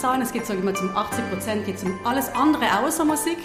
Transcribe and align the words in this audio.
sagen. 0.00 0.22
Es 0.22 0.32
geht 0.32 0.46
so 0.46 0.54
immer 0.54 0.74
zum 0.74 0.96
80 0.96 1.30
Prozent 1.30 1.66
geht 1.66 1.82
um 1.84 1.94
alles 2.04 2.28
andere 2.34 2.64
außer 2.82 3.04
Musik. 3.04 3.38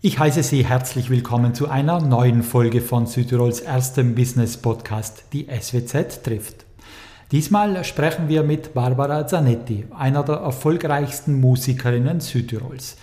Ich 0.00 0.18
heiße 0.18 0.42
Sie 0.42 0.64
herzlich 0.64 1.10
willkommen 1.10 1.54
zu 1.54 1.68
einer 1.68 2.00
neuen 2.00 2.44
Folge 2.44 2.80
von 2.80 3.06
Südtirols 3.06 3.60
erstem 3.60 4.14
Business 4.14 4.56
Podcast, 4.56 5.24
die 5.32 5.48
SWZ 5.48 6.22
trifft. 6.22 6.64
Diesmal 7.32 7.82
sprechen 7.82 8.28
wir 8.28 8.44
mit 8.44 8.72
Barbara 8.72 9.26
Zanetti, 9.26 9.86
einer 9.98 10.22
der 10.22 10.36
erfolgreichsten 10.36 11.40
Musikerinnen 11.40 12.20
Südtirols. 12.20 12.96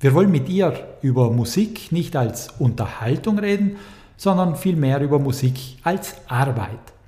Wir 0.00 0.12
wollen 0.12 0.30
mit 0.30 0.50
ihr 0.50 0.98
über 1.00 1.30
Musik 1.30 1.92
nicht 1.92 2.14
als 2.14 2.48
Unterhaltung 2.58 3.38
reden, 3.38 3.76
sondern 4.18 4.54
vielmehr 4.54 5.00
über 5.00 5.18
Musik 5.18 5.78
als 5.82 6.16
Arbeit. 6.28 6.99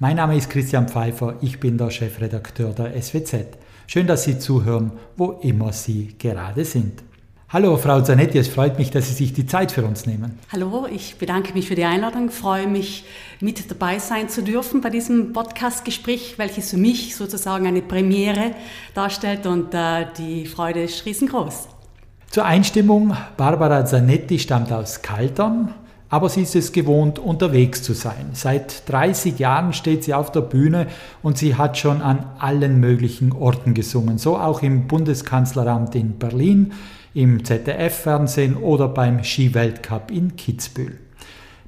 Mein 0.00 0.16
Name 0.16 0.36
ist 0.36 0.50
Christian 0.50 0.88
Pfeiffer, 0.88 1.36
ich 1.40 1.60
bin 1.60 1.78
der 1.78 1.88
Chefredakteur 1.88 2.72
der 2.72 3.00
SWZ. 3.00 3.46
Schön, 3.86 4.08
dass 4.08 4.24
Sie 4.24 4.40
zuhören, 4.40 4.90
wo 5.16 5.38
immer 5.42 5.72
Sie 5.72 6.16
gerade 6.18 6.64
sind. 6.64 7.04
Hallo, 7.48 7.76
Frau 7.76 8.00
Zanetti, 8.00 8.36
es 8.38 8.48
freut 8.48 8.76
mich, 8.76 8.90
dass 8.90 9.06
Sie 9.06 9.14
sich 9.14 9.32
die 9.32 9.46
Zeit 9.46 9.70
für 9.70 9.84
uns 9.84 10.04
nehmen. 10.04 10.36
Hallo, 10.50 10.88
ich 10.90 11.16
bedanke 11.18 11.52
mich 11.52 11.68
für 11.68 11.76
die 11.76 11.84
Einladung, 11.84 12.30
freue 12.30 12.66
mich, 12.66 13.04
mit 13.38 13.70
dabei 13.70 14.00
sein 14.00 14.28
zu 14.28 14.42
dürfen 14.42 14.80
bei 14.80 14.90
diesem 14.90 15.32
Podcast-Gespräch, 15.32 16.38
welches 16.38 16.70
für 16.70 16.76
mich 16.76 17.14
sozusagen 17.14 17.68
eine 17.68 17.82
Premiere 17.82 18.50
darstellt 18.94 19.46
und 19.46 19.74
äh, 19.74 20.06
die 20.18 20.46
Freude 20.46 20.82
ist 20.82 21.06
riesengroß. 21.06 21.68
Zur 22.30 22.44
Einstimmung, 22.44 23.16
Barbara 23.36 23.86
Zanetti 23.86 24.40
stammt 24.40 24.72
aus 24.72 25.02
Kaltern, 25.02 25.72
aber 26.14 26.28
sie 26.28 26.42
ist 26.42 26.54
es 26.54 26.70
gewohnt, 26.70 27.18
unterwegs 27.18 27.82
zu 27.82 27.92
sein. 27.92 28.28
Seit 28.34 28.88
30 28.88 29.36
Jahren 29.40 29.72
steht 29.72 30.04
sie 30.04 30.14
auf 30.14 30.30
der 30.30 30.42
Bühne 30.42 30.86
und 31.24 31.38
sie 31.38 31.56
hat 31.56 31.76
schon 31.76 32.00
an 32.02 32.24
allen 32.38 32.78
möglichen 32.78 33.32
Orten 33.32 33.74
gesungen, 33.74 34.18
so 34.18 34.38
auch 34.38 34.62
im 34.62 34.86
Bundeskanzleramt 34.86 35.96
in 35.96 36.16
Berlin, 36.20 36.72
im 37.14 37.44
ZDF-Fernsehen 37.44 38.56
oder 38.56 38.86
beim 38.86 39.24
Skiweltcup 39.24 40.12
in 40.12 40.36
Kitzbühel. 40.36 41.00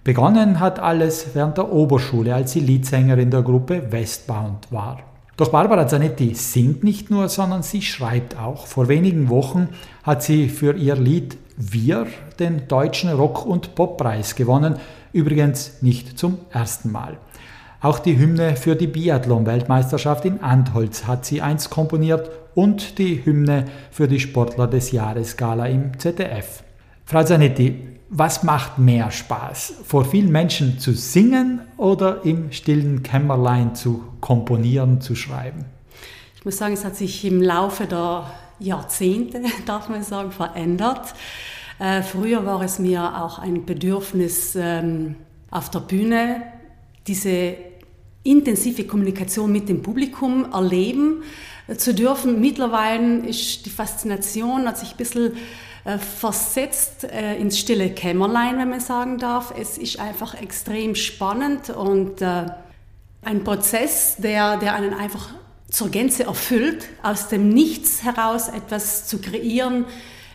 Begonnen 0.05 0.61
hat 0.61 0.79
alles 0.79 1.35
während 1.35 1.59
der 1.59 1.73
Oberschule, 1.73 2.33
als 2.33 2.53
sie 2.53 2.61
Leadsängerin 2.61 3.33
der 3.33 3.43
Gruppe 3.43 3.91
Westbound 3.91 4.71
war. 4.71 5.16
Doch 5.37 5.51
Barbara 5.51 5.87
Zanetti 5.87 6.35
singt 6.35 6.83
nicht 6.83 7.11
nur, 7.11 7.29
sondern 7.29 7.63
sie 7.63 7.83
schreibt 7.83 8.39
auch. 8.39 8.67
Vor 8.67 8.89
wenigen 8.89 9.29
Wochen 9.29 9.69
hat 10.03 10.23
sie 10.23 10.49
für 10.49 10.75
ihr 10.75 10.97
Lied 10.97 11.37
Wir 11.59 12.07
den 12.39 12.69
deutschen 12.69 13.11
Rock- 13.13 13.45
und 13.45 13.75
Poppreis 13.75 14.35
gewonnen, 14.35 14.77
übrigens 15.13 15.83
nicht 15.83 16.19
zum 16.19 16.39
ersten 16.51 16.91
Mal. 16.91 17.19
Auch 17.83 17.99
die 17.99 18.19
Hymne 18.19 18.57
für 18.57 18.77
die 18.77 18.87
Biathlon-Weltmeisterschaft 18.87 20.25
in 20.25 20.43
Antholz 20.43 21.07
hat 21.07 21.27
sie 21.27 21.43
einst 21.43 21.69
komponiert 21.69 22.31
und 22.55 22.99
die 22.99 23.25
Hymne 23.25 23.67
für 23.91 24.09
die 24.09 24.21
Sportler 24.21 24.67
des 24.67 24.91
Jahres 24.91 25.37
Gala 25.37 25.67
im 25.67 25.99
ZDF. 25.99 26.63
Frau 27.05 27.23
Zanetti, 27.23 27.96
was 28.09 28.43
macht 28.43 28.79
mehr 28.79 29.11
Spaß? 29.11 29.75
Vor 29.85 30.05
vielen 30.05 30.31
Menschen 30.31 30.79
zu 30.79 30.93
singen 30.93 31.61
oder 31.77 32.25
im 32.25 32.53
stillen 32.53 33.03
Kämmerlein 33.03 33.75
zu 33.75 34.05
komponieren, 34.21 35.01
zu 35.01 35.15
schreiben? 35.15 35.65
Ich 36.37 36.45
muss 36.45 36.59
sagen, 36.59 36.75
es 36.75 36.85
hat 36.85 36.97
sich 36.97 37.25
im 37.25 37.43
Laufe 37.43 37.87
der 37.87 38.31
Jahrzehnte, 38.59 39.43
darf 39.67 39.89
man 39.89 40.03
sagen, 40.03 40.31
verändert. 40.31 41.15
Äh, 41.79 42.03
früher 42.03 42.47
war 42.47 42.63
es 42.63 42.79
mir 42.79 43.23
auch 43.23 43.39
ein 43.39 43.67
Bedürfnis, 43.67 44.57
ähm, 44.57 45.17
auf 45.51 45.71
der 45.71 45.81
Bühne 45.81 46.43
diese 47.07 47.55
intensive 48.23 48.85
Kommunikation 48.85 49.53
mit 49.53 49.69
dem 49.69 49.83
Publikum 49.83 50.53
erleben 50.53 51.23
zu 51.77 51.95
dürfen. 51.95 52.41
Mittlerweile 52.41 53.27
ist 53.27 53.67
die 53.67 53.71
Faszination, 53.71 54.67
hat 54.67 54.79
sich 54.79 54.93
ein 54.93 54.97
bisschen 54.97 55.33
äh, 55.33 55.37
versetzt 55.99 57.05
äh, 57.05 57.37
ins 57.37 57.59
stille 57.59 57.91
Kämmerlein, 57.91 58.59
wenn 58.59 58.71
man 58.71 58.81
sagen 58.81 59.19
darf. 59.19 59.55
Es 59.59 59.79
ist 59.79 60.01
einfach 60.01 60.35
extrem 60.35 60.95
spannend 60.95 61.71
und 61.71 62.21
äh, 62.23 62.47
ein 63.23 63.45
Prozess, 63.45 64.17
der, 64.19 64.57
der 64.57 64.75
einen 64.75 64.95
einfach 64.95 65.31
zur 65.71 65.91
Gänze 65.91 66.25
erfüllt, 66.25 66.89
aus 67.03 67.29
dem 67.29 67.49
Nichts 67.49 68.03
heraus 68.03 68.49
etwas 68.49 69.07
zu 69.07 69.19
kreieren, 69.19 69.85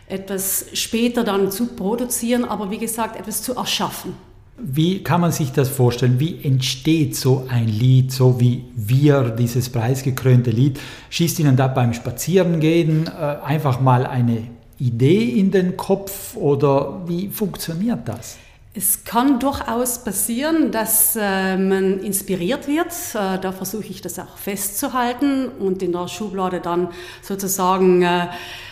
etwas 0.06 0.66
später 0.74 1.24
dann 1.24 1.50
zu 1.50 1.66
produzieren, 1.68 2.44
aber 2.44 2.70
wie 2.70 2.78
gesagt, 2.78 3.16
etwas 3.16 3.42
zu 3.42 3.54
erschaffen. 3.54 4.14
Wie 4.58 5.02
kann 5.02 5.20
man 5.20 5.32
sich 5.32 5.50
das 5.52 5.68
vorstellen? 5.68 6.20
Wie 6.20 6.44
entsteht 6.44 7.16
so 7.16 7.46
ein 7.48 7.66
Lied, 7.68 8.12
so 8.12 8.38
wie 8.38 8.64
wir, 8.76 9.30
dieses 9.30 9.70
preisgekrönte 9.70 10.50
Lied? 10.50 10.78
Schießt 11.10 11.40
Ihnen 11.40 11.56
da 11.56 11.68
beim 11.68 11.94
Spazierengehen 11.94 13.06
äh, 13.06 13.10
einfach 13.44 13.80
mal 13.80 14.06
eine 14.06 14.48
Idee 14.82 15.38
in 15.38 15.50
den 15.50 15.76
Kopf 15.76 16.36
oder 16.36 17.02
wie 17.06 17.28
funktioniert 17.28 18.00
das? 18.06 18.36
Es 18.74 19.04
kann 19.04 19.38
durchaus 19.38 20.02
passieren, 20.02 20.72
dass 20.72 21.14
äh, 21.14 21.58
man 21.58 22.00
inspiriert 22.00 22.66
wird. 22.66 22.88
Äh, 23.14 23.38
da 23.38 23.52
versuche 23.52 23.84
ich 23.88 24.00
das 24.00 24.18
auch 24.18 24.38
festzuhalten 24.38 25.48
und 25.48 25.82
in 25.82 25.92
der 25.92 26.08
Schublade 26.08 26.60
dann 26.60 26.88
sozusagen 27.20 28.00
äh, 28.00 28.28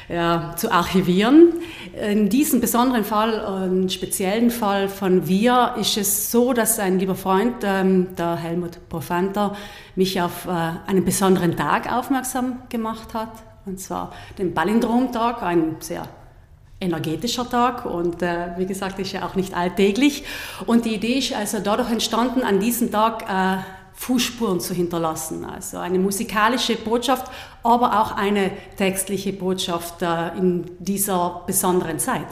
ja, 0.08 0.54
zu 0.56 0.72
archivieren. 0.72 1.52
In 2.00 2.30
diesem 2.30 2.62
besonderen 2.62 3.04
Fall, 3.04 3.44
einen 3.44 3.90
speziellen 3.90 4.50
Fall 4.50 4.88
von 4.88 5.28
Wir, 5.28 5.74
ist 5.78 5.98
es 5.98 6.32
so, 6.32 6.54
dass 6.54 6.78
ein 6.78 6.98
lieber 6.98 7.14
Freund, 7.14 7.56
ähm, 7.62 8.16
der 8.16 8.36
Helmut 8.36 8.88
Profanter, 8.88 9.54
mich 9.96 10.20
auf 10.20 10.46
äh, 10.46 10.50
einen 10.86 11.04
besonderen 11.04 11.56
Tag 11.58 11.92
aufmerksam 11.92 12.62
gemacht 12.70 13.12
hat. 13.12 13.49
Und 13.66 13.80
zwar 13.80 14.12
den 14.38 14.54
Ballindromtag, 14.54 15.42
ein 15.42 15.76
sehr 15.80 16.06
energetischer 16.80 17.48
Tag 17.48 17.84
und 17.84 18.22
äh, 18.22 18.56
wie 18.56 18.66
gesagt, 18.66 18.98
ist 18.98 19.12
ja 19.12 19.26
auch 19.26 19.34
nicht 19.34 19.54
alltäglich. 19.54 20.24
Und 20.66 20.86
die 20.86 20.94
Idee 20.94 21.18
ist 21.18 21.34
also 21.34 21.58
dadurch 21.62 21.90
entstanden, 21.90 22.42
an 22.42 22.58
diesem 22.58 22.90
Tag 22.90 23.22
äh, 23.28 23.58
Fußspuren 23.94 24.60
zu 24.60 24.72
hinterlassen. 24.72 25.44
Also 25.44 25.76
eine 25.76 25.98
musikalische 25.98 26.76
Botschaft, 26.76 27.30
aber 27.62 28.00
auch 28.00 28.16
eine 28.16 28.50
textliche 28.78 29.34
Botschaft 29.34 30.00
äh, 30.00 30.38
in 30.38 30.70
dieser 30.78 31.42
besonderen 31.46 31.98
Zeit. 31.98 32.26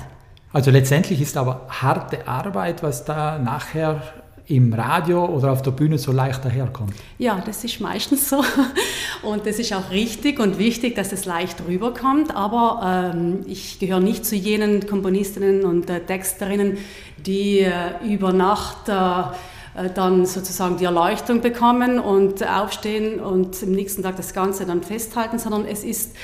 Also 0.50 0.70
letztendlich 0.70 1.20
ist 1.20 1.36
aber 1.36 1.66
harte 1.68 2.26
Arbeit, 2.26 2.82
was 2.82 3.04
da 3.04 3.38
nachher 3.38 4.00
im 4.48 4.72
Radio 4.72 5.26
oder 5.26 5.52
auf 5.52 5.60
der 5.62 5.72
Bühne 5.72 5.98
so 5.98 6.10
leicht 6.10 6.44
daherkommt. 6.44 6.94
Ja, 7.18 7.42
das 7.44 7.64
ist 7.64 7.80
meistens 7.80 8.28
so. 8.28 8.42
Und 9.22 9.46
das 9.46 9.58
ist 9.58 9.72
auch 9.74 9.90
richtig 9.90 10.38
und 10.38 10.58
wichtig, 10.58 10.94
dass 10.94 11.12
es 11.12 11.24
leicht 11.24 11.62
rüberkommt. 11.66 12.34
Aber 12.34 13.12
ähm, 13.14 13.40
ich 13.46 13.78
gehöre 13.78 14.00
nicht 14.00 14.24
zu 14.24 14.36
jenen 14.36 14.86
Komponistinnen 14.86 15.64
und 15.64 15.90
äh, 15.90 16.00
Texterinnen, 16.00 16.78
die 17.26 17.60
äh, 17.60 17.72
über 18.06 18.32
Nacht 18.32 18.88
äh, 18.88 18.92
äh 18.92 19.90
dann 19.92 20.24
sozusagen 20.24 20.76
die 20.76 20.84
Erleuchtung 20.84 21.40
bekommen 21.40 21.98
und 21.98 22.46
aufstehen 22.48 23.18
und 23.18 23.60
am 23.62 23.72
nächsten 23.72 24.04
Tag 24.04 24.16
das 24.16 24.32
Ganze 24.32 24.64
dann 24.66 24.82
festhalten, 24.82 25.40
sondern 25.40 25.64
es 25.64 25.82
ist 25.82 26.14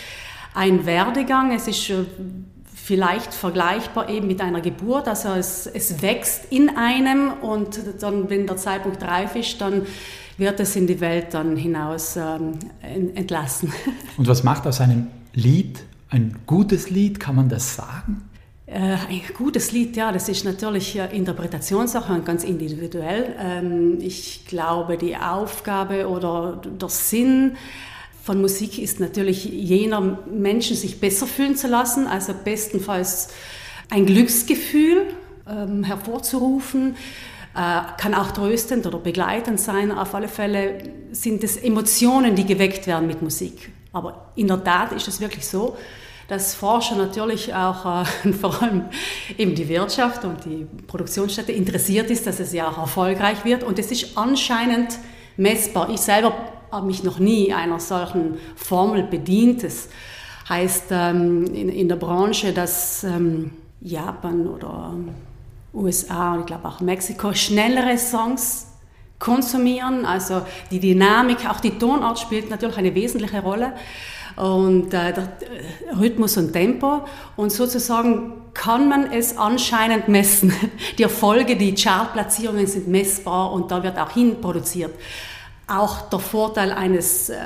ein 0.54 0.86
Werdegang. 0.86 1.52
Es 1.52 1.66
ist 1.66 1.90
äh, 1.90 2.04
vielleicht 2.84 3.32
vergleichbar 3.32 4.10
eben 4.10 4.26
mit 4.26 4.42
einer 4.42 4.60
Geburt. 4.60 5.08
Also 5.08 5.30
es, 5.30 5.66
es 5.66 6.02
wächst 6.02 6.52
in 6.52 6.76
einem 6.76 7.32
und 7.32 7.80
dann, 8.00 8.28
wenn 8.28 8.46
der 8.46 8.58
Zeitpunkt 8.58 9.02
reif 9.02 9.36
ist, 9.36 9.58
dann 9.62 9.86
wird 10.36 10.60
es 10.60 10.76
in 10.76 10.86
die 10.86 11.00
Welt 11.00 11.32
dann 11.32 11.56
hinaus 11.56 12.16
ähm, 12.16 12.58
entlassen. 13.14 13.72
Und 14.18 14.26
was 14.26 14.42
macht 14.42 14.66
aus 14.66 14.80
einem 14.80 15.06
Lied 15.32 15.84
ein 16.10 16.40
gutes 16.44 16.90
Lied? 16.90 17.20
Kann 17.20 17.36
man 17.36 17.48
das 17.48 17.76
sagen? 17.76 18.28
Äh, 18.66 18.96
ein 19.08 19.22
gutes 19.34 19.70
Lied, 19.70 19.96
ja, 19.96 20.10
das 20.10 20.28
ist 20.28 20.44
natürlich 20.44 20.96
Interpretationssache 20.96 22.12
und 22.12 22.26
ganz 22.26 22.44
individuell. 22.44 23.34
Ähm, 23.38 23.98
ich 24.00 24.44
glaube, 24.46 24.98
die 24.98 25.16
Aufgabe 25.16 26.08
oder 26.08 26.60
der 26.64 26.88
Sinn 26.88 27.56
von 28.25 28.41
Musik 28.41 28.79
ist 28.79 29.00
natürlich 29.00 29.44
jener 29.44 30.00
Menschen 30.00 30.76
sich 30.76 30.99
besser 30.99 31.26
fühlen 31.26 31.56
zu 31.56 31.69
lassen, 31.69 32.06
also 32.06 32.32
bestenfalls 32.32 33.29
ein 33.91 34.06
Glücksgefühl 34.06 35.09
ähm, 35.47 35.85
hervorzurufen, 35.85 36.97
äh, 37.55 37.81
kann 37.99 38.15
auch 38.15 38.31
tröstend 38.31 38.87
oder 38.87 38.99
begleitend 38.99 39.61
sein. 39.61 39.93
Auf 39.93 40.15
alle 40.15 40.29
Fälle 40.29 40.79
sind 41.12 41.44
es 41.44 41.59
Emotionen, 41.59 42.35
die 42.35 42.47
geweckt 42.47 42.87
werden 42.87 43.06
mit 43.06 43.21
Musik. 43.21 43.71
Aber 43.93 44.31
in 44.37 44.49
der 44.49 44.65
Tat 44.65 44.93
ist 44.93 45.06
es 45.06 45.21
wirklich 45.21 45.47
so, 45.47 45.76
dass 46.26 46.55
Forscher 46.55 46.97
natürlich 46.97 47.55
auch 47.55 48.05
äh, 48.25 48.32
vor 48.41 48.62
allem 48.62 48.87
eben 49.37 49.55
die 49.55 49.69
Wirtschaft 49.69 50.25
und 50.25 50.47
die 50.47 50.67
Produktionsstätte 50.87 51.53
interessiert 51.53 52.09
ist, 52.11 52.26
dass 52.26 52.41
es 52.41 52.55
ja 52.55 52.71
auch 52.71 52.79
erfolgreich 52.79 53.44
wird. 53.44 53.65
Und 53.65 53.79
es 53.79 53.91
ist 53.91 54.17
anscheinend 54.17 54.99
messbar. 55.37 55.91
Ich 55.91 56.00
selber 56.00 56.53
mich 56.82 57.05
noch 57.05 57.19
nie 57.19 57.53
einer 57.53 57.81
solchen 57.81 58.38
Formel 58.56 59.05
bedient. 59.05 59.62
Das 59.62 59.88
heißt 60.49 60.87
ähm, 60.91 61.47
in, 61.47 61.69
in, 61.69 61.88
der 61.88 61.97
Branche, 61.97 62.53
dass 62.53 63.05
ähm, 63.05 63.53
Japan 63.81 64.47
oder 64.47 64.94
USA 65.73 66.35
und 66.35 66.41
ich 66.41 66.47
glaube 66.47 66.69
auch 66.69 66.81
Mexiko 66.81 67.32
schnellere 67.32 67.99
Songs 67.99 68.67
konsumieren. 69.19 70.05
Also 70.05 70.43
die 70.71 70.81
Dynamik, 70.81 71.49
auch 71.49 71.61
die 71.61 71.79
Tonart 71.79 72.19
spielt 72.19 72.50
natürlich 72.50 72.76
eine 72.76 72.94
wesentliche 72.94 73.41
Rolle 73.41 73.73
und 74.37 74.93
äh, 74.93 75.12
der 75.12 75.29
Rhythmus 75.99 76.37
und 76.37 76.53
Tempo. 76.53 77.05
Und 77.37 77.53
sozusagen 77.53 78.32
kann 78.53 78.88
man 78.88 79.12
es 79.12 79.37
anscheinend 79.37 80.09
messen. 80.09 80.53
Die 80.99 81.03
Erfolge, 81.03 81.56
die 81.56 81.75
Chartplatzierungen 81.75 82.67
sind 82.67 82.87
messbar 82.87 83.53
und 83.53 83.71
da 83.71 83.82
wird 83.82 83.99
auch 83.99 84.11
hin 84.11 84.41
produziert. 84.41 84.93
Auch 85.66 86.08
der 86.11 86.19
Vorteil 86.19 86.72
eines 86.72 87.31
äh, 87.31 87.37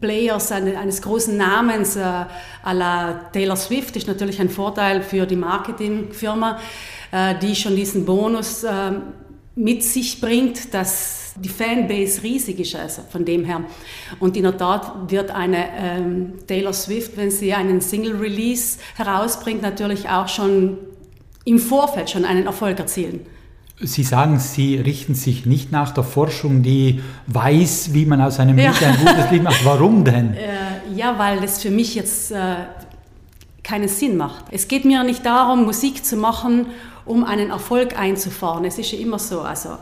Players, 0.00 0.52
eines 0.52 1.00
großen 1.00 1.36
Namens 1.36 1.96
äh, 1.96 2.00
à 2.00 2.72
la 2.72 3.14
Taylor 3.32 3.56
Swift 3.56 3.96
ist 3.96 4.06
natürlich 4.06 4.40
ein 4.40 4.50
Vorteil 4.50 5.02
für 5.02 5.24
die 5.26 5.36
Marketingfirma, 5.36 6.58
äh, 7.12 7.34
die 7.38 7.56
schon 7.56 7.76
diesen 7.76 8.04
Bonus 8.04 8.64
äh, 8.64 8.92
mit 9.54 9.82
sich 9.82 10.20
bringt, 10.20 10.74
dass 10.74 11.34
die 11.36 11.48
Fanbase 11.48 12.22
riesig 12.22 12.60
ist, 12.60 12.76
also 12.76 13.02
von 13.10 13.24
dem 13.24 13.44
her. 13.44 13.64
Und 14.20 14.36
in 14.36 14.42
der 14.42 14.56
Tat 14.56 15.10
wird 15.10 15.30
eine 15.30 15.68
ähm, 15.78 16.34
Taylor 16.46 16.74
Swift, 16.74 17.16
wenn 17.16 17.30
sie 17.30 17.54
einen 17.54 17.80
Single-Release 17.80 18.78
herausbringt, 18.96 19.62
natürlich 19.62 20.08
auch 20.10 20.28
schon 20.28 20.78
im 21.46 21.58
Vorfeld 21.58 22.10
schon 22.10 22.26
einen 22.26 22.44
Erfolg 22.44 22.78
erzielen. 22.78 23.26
Sie 23.78 24.02
sagen, 24.02 24.38
Sie 24.38 24.76
richten 24.76 25.14
sich 25.14 25.44
nicht 25.44 25.70
nach 25.70 25.92
der 25.92 26.04
Forschung, 26.04 26.62
die 26.62 27.02
weiß, 27.26 27.92
wie 27.92 28.06
man 28.06 28.22
aus 28.22 28.40
einem 28.40 28.56
Lied 28.56 28.80
ja. 28.80 28.88
ein 28.88 28.96
gutes 28.98 29.30
Lied 29.30 29.42
macht. 29.42 29.64
Warum 29.64 30.04
denn? 30.04 30.34
Äh, 30.34 30.94
ja, 30.94 31.18
weil 31.18 31.40
das 31.40 31.60
für 31.60 31.70
mich 31.70 31.94
jetzt 31.94 32.32
äh, 32.32 32.56
keinen 33.62 33.88
Sinn 33.88 34.16
macht. 34.16 34.46
Es 34.50 34.68
geht 34.68 34.84
mir 34.84 35.04
nicht 35.04 35.26
darum, 35.26 35.64
Musik 35.64 36.04
zu 36.04 36.16
machen, 36.16 36.66
um 37.04 37.24
einen 37.24 37.50
Erfolg 37.50 37.98
einzufahren. 37.98 38.64
Es 38.64 38.78
ist 38.78 38.92
ja 38.92 38.98
immer 38.98 39.18
so. 39.18 39.42
Also 39.42 39.76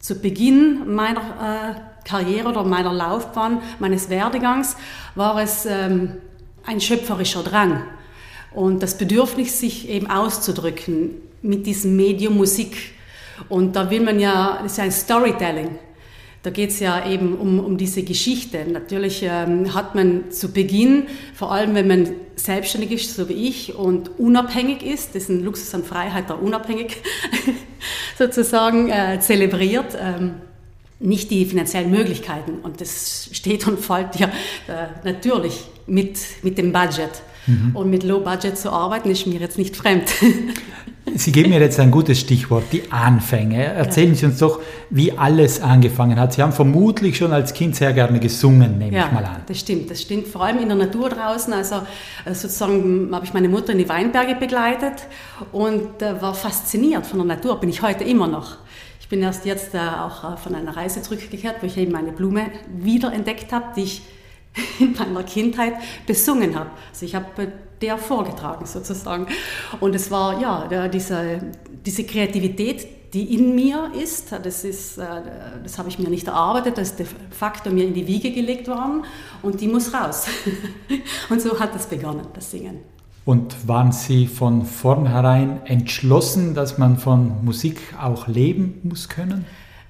zu 0.00 0.16
Beginn 0.16 0.92
meiner 0.92 1.20
äh, 1.20 2.08
Karriere 2.08 2.48
oder 2.48 2.64
meiner 2.64 2.92
Laufbahn, 2.92 3.60
meines 3.78 4.10
Werdegangs, 4.10 4.76
war 5.14 5.40
es 5.40 5.64
ähm, 5.64 6.14
ein 6.64 6.80
schöpferischer 6.80 7.44
Drang 7.44 7.82
und 8.52 8.82
das 8.82 8.98
Bedürfnis, 8.98 9.60
sich 9.60 9.88
eben 9.88 10.08
auszudrücken 10.08 11.10
mit 11.42 11.66
diesem 11.66 11.96
Medium 11.96 12.36
Musik. 12.36 12.94
Und 13.48 13.76
da 13.76 13.90
will 13.90 14.00
man 14.00 14.20
ja, 14.20 14.58
das 14.62 14.72
ist 14.72 14.78
ja 14.78 14.84
ein 14.84 14.92
Storytelling. 14.92 15.70
Da 16.42 16.50
geht 16.50 16.70
es 16.70 16.80
ja 16.80 17.06
eben 17.06 17.36
um, 17.36 17.60
um 17.60 17.76
diese 17.76 18.02
Geschichte. 18.02 18.66
Natürlich 18.68 19.22
ähm, 19.22 19.74
hat 19.74 19.94
man 19.94 20.32
zu 20.32 20.52
Beginn, 20.52 21.04
vor 21.34 21.52
allem 21.52 21.74
wenn 21.76 21.86
man 21.86 22.10
selbstständig 22.34 22.90
ist, 22.90 23.14
so 23.14 23.28
wie 23.28 23.48
ich, 23.48 23.76
und 23.76 24.18
unabhängig 24.18 24.82
ist, 24.82 25.14
das 25.14 25.24
ist 25.24 25.28
ein 25.28 25.44
Luxus 25.44 25.72
an 25.72 25.84
Freiheit, 25.84 26.28
der 26.28 26.42
unabhängig 26.42 26.96
sozusagen 28.18 28.88
äh, 28.88 29.20
zelebriert, 29.20 29.96
ähm, 30.00 30.34
nicht 30.98 31.30
die 31.30 31.44
finanziellen 31.44 31.90
Möglichkeiten. 31.92 32.58
Und 32.62 32.80
das 32.80 33.28
steht 33.32 33.68
und 33.68 33.78
fällt 33.78 34.16
ja 34.16 34.26
äh, 34.66 34.88
natürlich 35.04 35.64
mit, 35.86 36.18
mit 36.42 36.58
dem 36.58 36.72
Budget. 36.72 37.10
Mhm. 37.46 37.74
Und 37.74 37.90
mit 37.90 38.02
Low 38.02 38.20
Budget 38.20 38.56
zu 38.56 38.70
arbeiten, 38.70 39.10
ist 39.10 39.26
mir 39.26 39.38
jetzt 39.38 39.58
nicht 39.58 39.76
fremd. 39.76 40.10
Sie 41.16 41.32
geben 41.32 41.50
mir 41.50 41.60
jetzt 41.60 41.80
ein 41.80 41.90
gutes 41.90 42.20
Stichwort, 42.20 42.64
die 42.70 42.90
Anfänge. 42.92 43.64
Erzählen. 43.64 44.14
Sie 44.14 44.24
uns 44.24 44.38
doch, 44.38 44.60
wie 44.88 45.12
alles 45.12 45.60
angefangen 45.60 46.18
hat. 46.18 46.32
Sie 46.32 46.42
haben 46.42 46.52
vermutlich 46.52 47.16
schon 47.16 47.32
als 47.32 47.52
Kind 47.54 47.74
sehr 47.74 47.92
gerne 47.92 48.20
gesungen, 48.20 48.78
nehme 48.78 48.96
ja, 48.96 49.06
ich 49.06 49.12
mal 49.12 49.24
an. 49.24 49.42
das 49.46 49.58
stimmt. 49.58 49.90
Das 49.90 50.00
stimmt. 50.00 50.28
Vor 50.28 50.44
allem 50.44 50.58
in 50.58 50.68
der 50.68 50.76
Natur 50.76 51.10
draußen. 51.10 51.52
Also 51.52 51.76
äh, 52.24 52.34
sozusagen 52.34 53.10
habe 53.12 53.26
ich 53.26 53.34
meine 53.34 53.48
Mutter 53.48 53.72
in 53.72 53.78
die 53.78 53.88
Weinberge 53.88 54.36
begleitet 54.36 55.06
und 55.50 56.00
äh, 56.02 56.22
war 56.22 56.34
fasziniert 56.34 57.04
von 57.04 57.18
der 57.18 57.26
Natur. 57.26 57.58
Bin 57.58 57.68
ich 57.68 57.82
heute 57.82 58.04
immer 58.04 58.28
noch. 58.28 58.58
Ich 59.00 59.08
bin 59.08 59.22
erst 59.22 59.44
jetzt 59.44 59.74
äh, 59.74 59.78
auch 59.78 60.38
von 60.38 60.54
einer 60.54 60.76
Reise 60.76 61.02
zurückgekehrt, 61.02 61.56
wo 61.62 61.66
ich 61.66 61.76
eben 61.78 61.96
eine 61.96 62.12
Blume 62.12 62.46
wiederentdeckt 62.72 63.52
habe, 63.52 63.66
die 63.76 63.82
ich 63.82 64.02
in 64.78 64.92
meiner 64.92 65.22
Kindheit 65.22 65.74
besungen 66.06 66.54
habe. 66.54 66.70
Also 66.90 67.06
ich 67.06 67.14
habe 67.14 67.52
der 67.80 67.98
vorgetragen 67.98 68.66
sozusagen. 68.66 69.26
Und 69.80 69.94
es 69.94 70.10
war 70.10 70.40
ja 70.40 70.88
diese, 70.88 71.40
diese 71.84 72.04
Kreativität, 72.04 72.86
die 73.12 73.34
in 73.34 73.54
mir 73.54 73.90
ist, 74.00 74.32
das, 74.32 74.64
ist, 74.64 74.96
äh, 74.96 75.04
das 75.62 75.78
habe 75.78 75.88
ich 75.90 75.98
mir 75.98 76.08
nicht 76.08 76.28
erarbeitet, 76.28 76.78
das 76.78 76.90
ist 76.90 76.98
de 76.98 77.06
facto 77.30 77.70
mir 77.70 77.84
in 77.84 77.92
die 77.92 78.06
Wiege 78.06 78.32
gelegt 78.32 78.68
worden 78.68 79.04
und 79.42 79.60
die 79.60 79.68
muss 79.68 79.92
raus. 79.92 80.26
Und 81.28 81.42
so 81.42 81.58
hat 81.60 81.76
es 81.76 81.86
begonnen, 81.86 82.26
das 82.32 82.50
Singen. 82.50 82.78
Und 83.24 83.68
waren 83.68 83.92
Sie 83.92 84.26
von 84.26 84.64
vornherein 84.64 85.60
entschlossen, 85.66 86.54
dass 86.54 86.78
man 86.78 86.96
von 86.98 87.44
Musik 87.44 87.80
auch 88.00 88.26
leben 88.26 88.80
muss 88.82 89.08
können? 89.08 89.44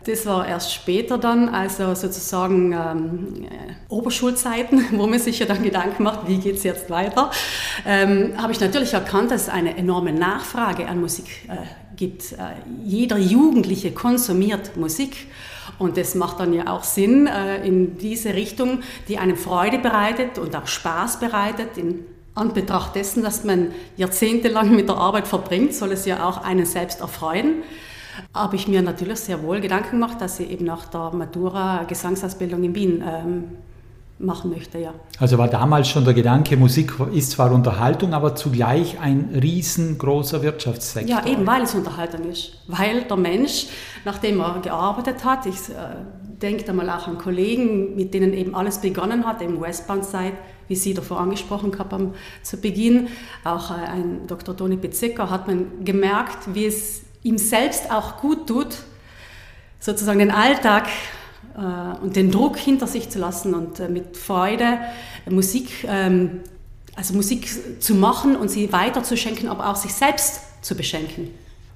Das 0.05 0.27
war 0.27 0.49
erst 0.49 0.73
später 0.73 1.17
dann, 1.17 1.49
also 1.49 1.95
sozusagen 1.95 2.73
ähm, 2.73 3.45
äh, 3.45 3.49
Oberschulzeiten, 3.89 4.85
wo 4.99 5.07
man 5.07 5.19
sich 5.19 5.39
ja 5.39 5.47
dann 5.47 5.63
Gedanken 5.63 6.03
macht, 6.03 6.27
wie 6.27 6.39
geht 6.39 6.57
es 6.57 6.65
jetzt 6.65 6.91
weiter, 6.91 7.31
ähm, 7.87 8.35
habe 8.37 8.53
ich 8.53 8.61
natürlich 8.61 8.95
erkannt, 8.95 9.31
dass 9.31 9.43
es 9.43 9.49
eine 9.49 9.77
enorme 9.77 10.13
Nachfrage 10.13 10.89
an 10.89 11.01
Musik 11.01 11.49
äh, 11.49 11.57
gibt. 11.97 12.33
Äh, 12.33 12.37
jeder 12.85 13.19
Jugendliche 13.19 13.93
konsumiert 13.93 14.77
Musik. 14.77 15.29
Und 15.79 15.97
das 15.97 16.15
macht 16.15 16.41
dann 16.41 16.53
ja 16.53 16.67
auch 16.69 16.85
Sinn 16.85 17.29
äh, 17.29 17.65
in 17.67 17.97
diese 17.99 18.35
Richtung, 18.35 18.81
die 19.09 19.19
einem 19.19 19.37
Freude 19.37 19.79
bereitet 19.79 20.39
und 20.39 20.55
auch 20.57 20.67
Spaß 20.67 21.21
bereitet. 21.21 21.77
In 21.77 22.01
Anbetracht 22.35 22.97
dessen, 22.97 23.23
dass 23.23 23.45
man 23.45 23.73
jahrzehntelang 23.97 24.75
mit 24.75 24.89
der 24.89 24.97
Arbeit 24.97 25.29
verbringt, 25.29 25.75
soll 25.75 25.93
es 25.93 26.07
ja 26.07 26.27
auch 26.27 26.43
einen 26.43 26.67
selbst 26.67 27.01
erfreuen 27.01 27.63
habe 28.35 28.57
ich 28.57 28.69
mir 28.69 28.83
natürlich 28.83 29.21
sehr 29.21 29.43
wohl 29.43 29.61
Gedanken 29.61 29.93
gemacht, 29.93 30.21
dass 30.21 30.41
ich 30.41 30.51
eben 30.51 30.65
nach 30.65 30.87
der 30.87 31.11
Matura 31.13 31.85
Gesangsausbildung 31.85 32.63
in 32.65 32.75
Wien 32.75 33.05
ähm, 33.07 33.45
machen 34.23 34.51
möchte, 34.51 34.79
ja. 34.79 34.95
Also 35.19 35.37
war 35.37 35.49
damals 35.49 35.89
schon 35.89 36.05
der 36.05 36.15
Gedanke, 36.15 36.57
Musik 36.57 36.95
ist 37.13 37.33
zwar 37.33 37.53
Unterhaltung, 37.53 38.15
aber 38.15 38.35
zugleich 38.37 38.99
ein 39.01 39.31
riesengroßer 39.41 40.43
Wirtschaftssektor. 40.43 41.11
Ja, 41.17 41.27
eben 41.27 41.47
weil 41.47 41.63
es 41.63 41.75
Unterhaltung 41.75 42.25
ist. 42.31 42.53
Weil 42.69 43.03
der 43.03 43.17
Mensch, 43.17 43.67
nachdem 44.05 44.41
er 44.41 44.61
gearbeitet 44.61 45.25
hat, 45.25 45.47
ich 45.47 45.69
äh, 45.71 45.97
denke 46.41 46.65
da 46.65 46.73
mal 46.73 46.89
auch 46.91 47.09
an 47.09 47.19
Kollegen, 47.19 47.97
mit 47.97 48.15
denen 48.15 48.33
eben 48.33 48.55
alles 48.55 48.79
begonnen 48.79 49.27
hat, 49.27 49.43
im 49.43 49.61
Westbound-Side, 49.61 50.35
wie 50.69 50.77
Sie 50.77 50.95
davor 50.95 51.21
angesprochen 51.21 51.77
haben, 51.79 52.15
zu 52.43 52.59
Beginn, 52.59 53.09
auch 53.45 53.71
äh, 53.71 53.75
ein 53.75 54.27
Dr. 54.27 54.57
Toni 54.57 54.77
Bezekka, 54.77 55.31
hat 55.31 55.49
man 55.49 55.85
gemerkt, 55.85 56.55
wie 56.55 56.67
es 56.67 57.03
ihm 57.23 57.39
selbst 57.39 57.91
auch 57.91 58.19
gut 58.19 58.47
tut, 58.47 58.77
sozusagen 59.81 60.19
den 60.19 60.31
Alltag 60.31 60.89
äh, 61.57 62.03
und 62.03 62.17
den 62.17 62.31
Druck 62.31 62.57
hinter 62.57 62.87
sich 62.87 63.11
zu 63.11 63.19
lassen 63.19 63.55
und 63.55 63.81
äh, 63.81 63.89
mit 63.89 64.17
Freude 64.17 64.79
Musik, 65.29 65.85
ähm, 65.87 66.41
also 66.95 67.15
Musik 67.15 67.49
zu 67.81 67.95
machen 67.95 68.37
und 68.37 68.49
sie 68.49 68.73
weiterzuschenken, 68.73 69.49
aber 69.49 69.69
auch 69.71 69.77
sich 69.77 69.95
selbst 69.95 70.41
zu 70.63 70.77
beschenken. 70.77 71.31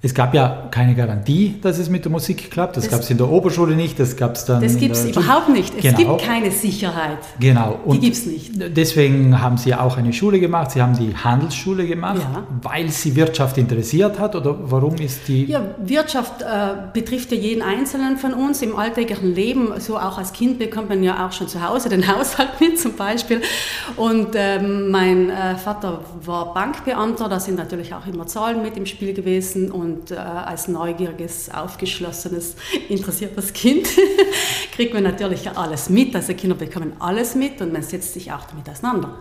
Es 0.07 0.15
gab 0.15 0.35
ja 0.35 0.69
keine 0.71 0.95
Garantie, 0.95 1.57
dass 1.63 1.79
es 1.79 1.91
mit 1.91 2.05
der 2.05 2.13
Musik 2.13 2.49
klappt. 2.49 2.77
Das, 2.77 2.85
das 2.85 2.93
gab 2.93 3.01
es 3.01 3.11
in 3.11 3.19
der 3.19 3.29
Oberschule 3.29 3.75
nicht, 3.75 3.99
das 3.99 4.17
gab 4.17 4.37
es 4.37 4.45
dann. 4.45 4.63
Das 4.63 4.77
gibt 4.77 4.95
es 4.95 5.05
überhaupt 5.05 5.49
nicht. 5.49 5.75
Es 5.75 5.83
genau. 5.83 6.17
gibt 6.17 6.23
keine 6.23 6.53
Sicherheit. 6.53 7.19
Genau. 7.41 7.81
Und 7.85 7.97
die 7.97 8.01
gibt 8.07 8.17
es 8.17 8.25
nicht. 8.25 8.53
Deswegen 8.55 9.43
haben 9.43 9.57
Sie 9.57 9.75
auch 9.75 9.97
eine 9.97 10.13
Schule 10.13 10.39
gemacht. 10.39 10.71
Sie 10.71 10.81
haben 10.81 10.97
die 10.97 11.13
Handelsschule 11.17 11.89
gemacht, 11.89 12.21
ja. 12.21 12.45
weil 12.63 12.89
Sie 12.89 13.17
Wirtschaft 13.17 13.59
interessiert 13.59 14.21
hat 14.21 14.37
oder 14.37 14.57
warum 14.61 14.95
ist 14.95 15.27
die? 15.27 15.47
Ja, 15.47 15.75
Wirtschaft 15.79 16.43
äh, 16.43 16.47
betrifft 16.93 17.33
ja 17.33 17.39
jeden 17.39 17.63
Einzelnen 17.63 18.17
von 18.17 18.33
uns 18.33 18.63
im 18.63 18.77
alltäglichen 18.77 19.35
Leben. 19.35 19.73
So 19.81 19.99
auch 19.99 20.19
als 20.19 20.33
Kind 20.33 20.61
bekommt 20.61 20.89
man 20.89 21.03
ja 21.03 21.27
auch 21.27 21.33
schon 21.33 21.49
zu 21.49 21.67
Hause 21.67 21.89
den 21.89 22.07
Haushalt 22.17 22.61
mit 22.61 22.79
zum 22.79 22.93
Beispiel. 22.93 23.43
Und 23.97 24.29
ähm, 24.35 24.89
mein 24.93 25.31
äh, 25.31 25.57
Vater 25.57 26.03
war 26.25 26.55
Bankbeamter, 26.55 27.29
da 27.29 27.41
sind 27.41 27.57
natürlich 27.57 27.93
auch 27.93 28.07
immer 28.07 28.29
Zahlen 28.29 28.63
mit 28.63 28.77
im 28.77 28.87
Spiel 28.87 29.13
gewesen 29.13 29.73
und 29.73 29.96
und 29.97 30.11
äh, 30.11 30.17
als 30.17 30.69
neugieriges, 30.69 31.51
aufgeschlossenes, 31.53 32.57
interessiertes 32.89 33.53
Kind 33.53 33.89
kriegt 34.73 34.95
man 34.95 35.03
natürlich 35.03 35.51
alles 35.51 35.89
mit. 35.89 36.15
Also 36.15 36.35
Kinder 36.35 36.57
bekommen 36.57 36.93
alles 36.99 37.35
mit 37.35 37.61
und 37.61 37.73
man 37.73 37.83
setzt 37.83 38.15
sich 38.15 38.33
auch 38.33 38.45
damit 38.45 38.69
auseinander. 38.69 39.19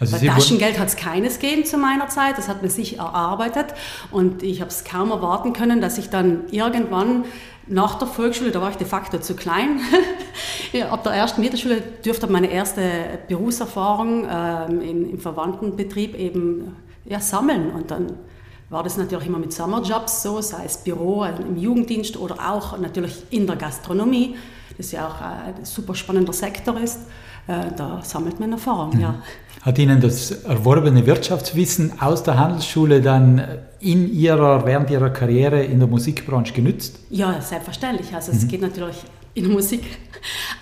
Also 0.00 0.20
Weil 0.20 0.28
Taschengeld 0.28 0.78
hat 0.78 0.88
es 0.88 0.96
keines 0.96 1.38
gegeben 1.38 1.64
zu 1.64 1.76
meiner 1.76 2.08
Zeit, 2.08 2.38
das 2.38 2.48
hat 2.48 2.62
man 2.62 2.70
sich 2.70 2.98
erarbeitet 2.98 3.66
und 4.12 4.44
ich 4.44 4.60
habe 4.60 4.70
es 4.70 4.84
kaum 4.84 5.10
erwarten 5.10 5.52
können, 5.52 5.80
dass 5.80 5.98
ich 5.98 6.08
dann 6.08 6.42
irgendwann 6.52 7.24
nach 7.66 7.98
der 7.98 8.06
Volksschule, 8.06 8.52
da 8.52 8.62
war 8.62 8.70
ich 8.70 8.76
de 8.76 8.86
facto 8.86 9.18
zu 9.18 9.34
klein, 9.34 9.80
ab 10.90 11.02
der 11.02 11.12
ersten 11.12 11.40
Mittelschule 11.40 11.80
dürfte 12.04 12.28
meine 12.28 12.50
erste 12.50 12.80
Berufserfahrung 13.26 14.26
ähm, 14.30 14.80
in, 14.80 15.10
im 15.10 15.18
Verwandtenbetrieb 15.18 16.14
eben 16.14 16.76
ja, 17.04 17.20
sammeln 17.20 17.72
und 17.72 17.90
dann 17.90 18.14
war 18.70 18.82
das 18.82 18.96
natürlich 18.96 19.26
immer 19.26 19.38
mit 19.38 19.52
Sommerjobs 19.52 20.22
so, 20.22 20.40
sei 20.40 20.64
es 20.66 20.78
Büro 20.78 21.22
also 21.22 21.42
im 21.42 21.56
Jugenddienst 21.56 22.16
oder 22.16 22.36
auch 22.50 22.78
natürlich 22.78 23.22
in 23.30 23.46
der 23.46 23.56
Gastronomie, 23.56 24.36
das 24.76 24.92
ja 24.92 25.08
auch 25.08 25.20
ein 25.20 25.64
super 25.64 25.94
spannender 25.94 26.32
Sektor 26.32 26.78
ist. 26.78 27.00
äh, 27.46 27.72
da 27.76 28.00
sammelt 28.02 28.38
man 28.38 28.52
Erfahrung, 28.52 28.94
mhm. 28.94 29.00
ja. 29.00 29.14
Hat 29.62 29.78
Ihnen 29.78 30.00
das 30.00 30.30
erworbene 30.44 31.04
Wirtschaftswissen 31.04 32.00
aus 32.00 32.22
der 32.22 32.38
Handelsschule 32.38 33.00
dann 33.00 33.42
in 33.80 34.12
Ihrer, 34.12 34.64
während 34.64 34.88
Ihrer 34.90 35.10
Karriere 35.10 35.62
in 35.62 35.80
der 35.80 35.88
Musikbranche 35.88 36.52
genützt? 36.52 37.00
Ja, 37.10 37.40
selbstverständlich. 37.40 38.14
Also 38.14 38.30
es 38.32 38.44
mhm. 38.44 38.48
geht 38.48 38.62
natürlich 38.62 38.96
in 39.38 39.44
der 39.44 39.52
Musik 39.52 39.82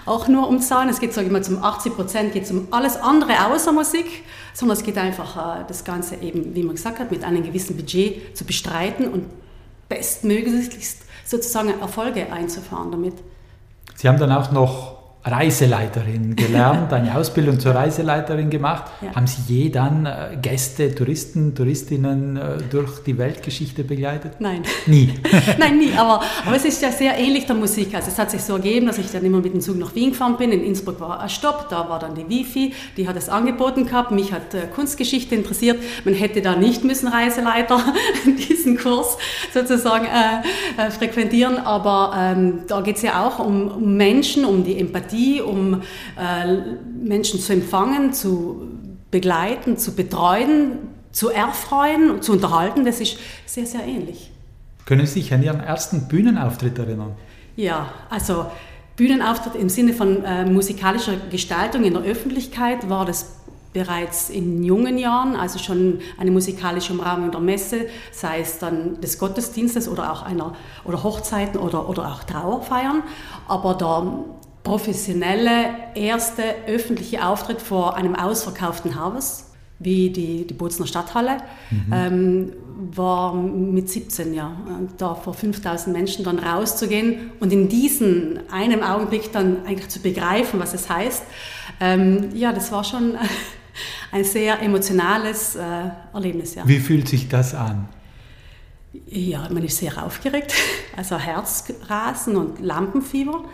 auch 0.04 0.28
nur 0.28 0.48
um 0.48 0.60
Zahlen. 0.60 0.88
Es 0.88 1.00
geht, 1.00 1.12
sage 1.12 1.26
ich 1.26 1.32
mal, 1.32 1.42
zum 1.42 1.62
80 1.62 1.94
Prozent 1.94 2.32
geht 2.32 2.44
es 2.44 2.50
um 2.50 2.68
alles 2.70 2.96
andere 2.96 3.46
außer 3.46 3.72
Musik, 3.72 4.24
sondern 4.54 4.76
es 4.76 4.84
geht 4.84 4.98
einfach, 4.98 5.60
äh, 5.60 5.64
das 5.66 5.84
Ganze 5.84 6.16
eben, 6.16 6.54
wie 6.54 6.62
man 6.62 6.76
gesagt 6.76 6.98
hat, 6.98 7.10
mit 7.10 7.24
einem 7.24 7.42
gewissen 7.42 7.76
Budget 7.76 8.36
zu 8.36 8.44
bestreiten 8.44 9.08
und 9.08 9.24
bestmöglichst 9.88 11.02
sozusagen 11.24 11.80
Erfolge 11.80 12.32
einzufahren 12.32 12.90
damit. 12.90 13.14
Sie 13.94 14.08
haben 14.08 14.18
dann 14.18 14.32
auch 14.32 14.52
noch 14.52 14.95
Reiseleiterin 15.26 16.36
gelernt, 16.36 16.92
eine 16.92 17.16
Ausbildung 17.16 17.58
zur 17.58 17.74
Reiseleiterin 17.74 18.48
gemacht. 18.48 18.84
Ja. 19.00 19.16
Haben 19.16 19.26
Sie 19.26 19.42
je 19.52 19.70
dann 19.70 20.06
äh, 20.06 20.36
Gäste, 20.40 20.94
Touristen, 20.94 21.52
Touristinnen 21.52 22.36
äh, 22.36 22.58
durch 22.70 23.02
die 23.02 23.18
Weltgeschichte 23.18 23.82
begleitet? 23.82 24.34
Nein. 24.38 24.62
Nie? 24.86 25.14
Nein, 25.58 25.78
nie. 25.78 25.92
Aber, 25.96 26.22
aber 26.46 26.54
es 26.54 26.64
ist 26.64 26.80
ja 26.80 26.92
sehr 26.92 27.18
ähnlich 27.18 27.44
der 27.44 27.56
Musik. 27.56 27.92
Also 27.92 28.08
es 28.08 28.18
hat 28.20 28.30
sich 28.30 28.40
so 28.40 28.52
ergeben, 28.52 28.86
dass 28.86 28.98
ich 28.98 29.10
dann 29.10 29.24
immer 29.24 29.40
mit 29.40 29.52
dem 29.52 29.60
Zug 29.60 29.76
nach 29.78 29.96
Wien 29.96 30.10
gefahren 30.10 30.36
bin. 30.36 30.52
In 30.52 30.62
Innsbruck 30.62 31.00
war 31.00 31.18
ein 31.18 31.28
Stopp, 31.28 31.66
da 31.70 31.88
war 31.88 31.98
dann 31.98 32.14
die 32.14 32.28
Wifi, 32.28 32.72
die 32.96 33.08
hat 33.08 33.16
es 33.16 33.28
angeboten 33.28 33.86
gehabt. 33.86 34.12
Mich 34.12 34.32
hat 34.32 34.54
äh, 34.54 34.68
Kunstgeschichte 34.72 35.34
interessiert. 35.34 35.80
Man 36.04 36.14
hätte 36.14 36.40
da 36.40 36.54
nicht 36.54 36.84
müssen 36.84 37.08
Reiseleiter 37.08 37.80
diesen 38.48 38.78
Kurs 38.78 39.18
sozusagen 39.52 40.06
äh, 40.06 40.86
äh, 40.86 40.90
frequentieren. 40.92 41.58
Aber 41.58 42.14
ähm, 42.16 42.60
da 42.68 42.80
geht 42.80 42.96
es 42.96 43.02
ja 43.02 43.26
auch 43.26 43.40
um, 43.40 43.68
um 43.68 43.96
Menschen, 43.96 44.44
um 44.44 44.62
die 44.62 44.78
Empathie 44.78 45.15
Empathie, 45.16 45.40
um 45.40 45.82
äh, 46.18 46.56
Menschen 47.02 47.40
zu 47.40 47.52
empfangen, 47.52 48.12
zu 48.12 48.68
begleiten, 49.10 49.78
zu 49.78 49.94
betreuen, 49.94 50.78
zu 51.12 51.30
erfreuen, 51.30 52.20
zu 52.20 52.32
unterhalten, 52.32 52.84
das 52.84 53.00
ist 53.00 53.18
sehr, 53.46 53.66
sehr 53.66 53.84
ähnlich. 53.84 54.30
Können 54.84 55.06
Sie 55.06 55.20
sich 55.20 55.32
an 55.32 55.42
Ihren 55.42 55.60
ersten 55.60 56.08
Bühnenauftritt 56.08 56.78
erinnern? 56.78 57.14
Ja, 57.56 57.92
also 58.10 58.46
Bühnenauftritt 58.96 59.54
im 59.56 59.68
Sinne 59.68 59.94
von 59.94 60.22
äh, 60.24 60.44
musikalischer 60.44 61.14
Gestaltung 61.30 61.84
in 61.84 61.94
der 61.94 62.02
Öffentlichkeit 62.02 62.88
war 62.88 63.04
das 63.04 63.36
bereits 63.76 64.30
in 64.30 64.62
jungen 64.64 64.96
Jahren, 64.96 65.36
also 65.36 65.58
schon 65.58 65.98
eine 66.18 66.30
musikalische 66.30 66.94
Umrahmung 66.94 67.30
der 67.30 67.40
Messe, 67.40 67.86
sei 68.10 68.40
es 68.40 68.58
dann 68.58 69.02
des 69.02 69.18
Gottesdienstes 69.18 69.86
oder 69.86 70.12
auch 70.12 70.22
einer 70.22 70.54
oder 70.84 71.02
Hochzeiten 71.02 71.60
oder, 71.60 71.86
oder 71.86 72.08
auch 72.08 72.24
Trauerfeiern. 72.24 73.02
Aber 73.48 73.74
der 73.74 74.24
professionelle 74.66 75.68
erste 75.94 76.42
öffentliche 76.66 77.24
Auftritt 77.24 77.62
vor 77.62 77.96
einem 77.96 78.16
ausverkauften 78.16 79.00
Haus, 79.00 79.44
wie 79.78 80.10
die, 80.10 80.44
die 80.44 80.54
Bozner 80.54 80.88
Stadthalle, 80.88 81.36
mhm. 81.70 81.92
ähm, 81.92 82.52
war 82.94 83.32
mit 83.34 83.88
17 83.88 84.34
ja, 84.34 84.56
da 84.98 85.14
vor 85.14 85.34
5000 85.34 85.96
Menschen 85.96 86.24
dann 86.24 86.40
rauszugehen 86.40 87.30
und 87.38 87.52
in 87.52 87.68
diesem 87.68 88.40
einen 88.50 88.82
Augenblick 88.82 89.30
dann 89.32 89.64
eigentlich 89.64 89.88
zu 89.88 90.00
begreifen, 90.00 90.58
was 90.58 90.74
es 90.74 90.90
heißt. 90.90 91.22
Ähm, 91.80 92.30
ja, 92.34 92.52
das 92.52 92.72
war 92.72 92.82
schon 92.82 93.16
ein 94.10 94.24
sehr 94.24 94.60
emotionales 94.60 95.54
äh, 95.54 95.60
Erlebnis. 96.12 96.56
Ja. 96.56 96.66
Wie 96.66 96.80
fühlt 96.80 97.08
sich 97.08 97.28
das 97.28 97.54
an? 97.54 97.88
Ja, 99.06 99.48
man 99.48 99.62
ist 99.62 99.78
sehr 99.78 100.04
aufgeregt, 100.04 100.52
also 100.96 101.18
Herzrasen 101.18 102.34
und 102.34 102.60
Lampenfieber. 102.60 103.44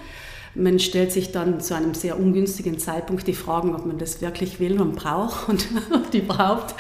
Man 0.55 0.79
stellt 0.79 1.13
sich 1.13 1.33
dann 1.33 1.61
zu 1.61 1.75
einem 1.75 1.95
sehr 1.95 2.19
ungünstigen 2.19 2.79
Zeitpunkt 2.79 3.27
die 3.27 3.35
Fragen, 3.35 3.75
ob 3.75 3.87
man 3.87 3.99
das 3.99 4.21
wirklich 4.21 4.61
will 4.61 4.81
und 4.81 4.97
braucht 4.97 5.49
und 5.49 5.67
überhaupt. 6.15 6.75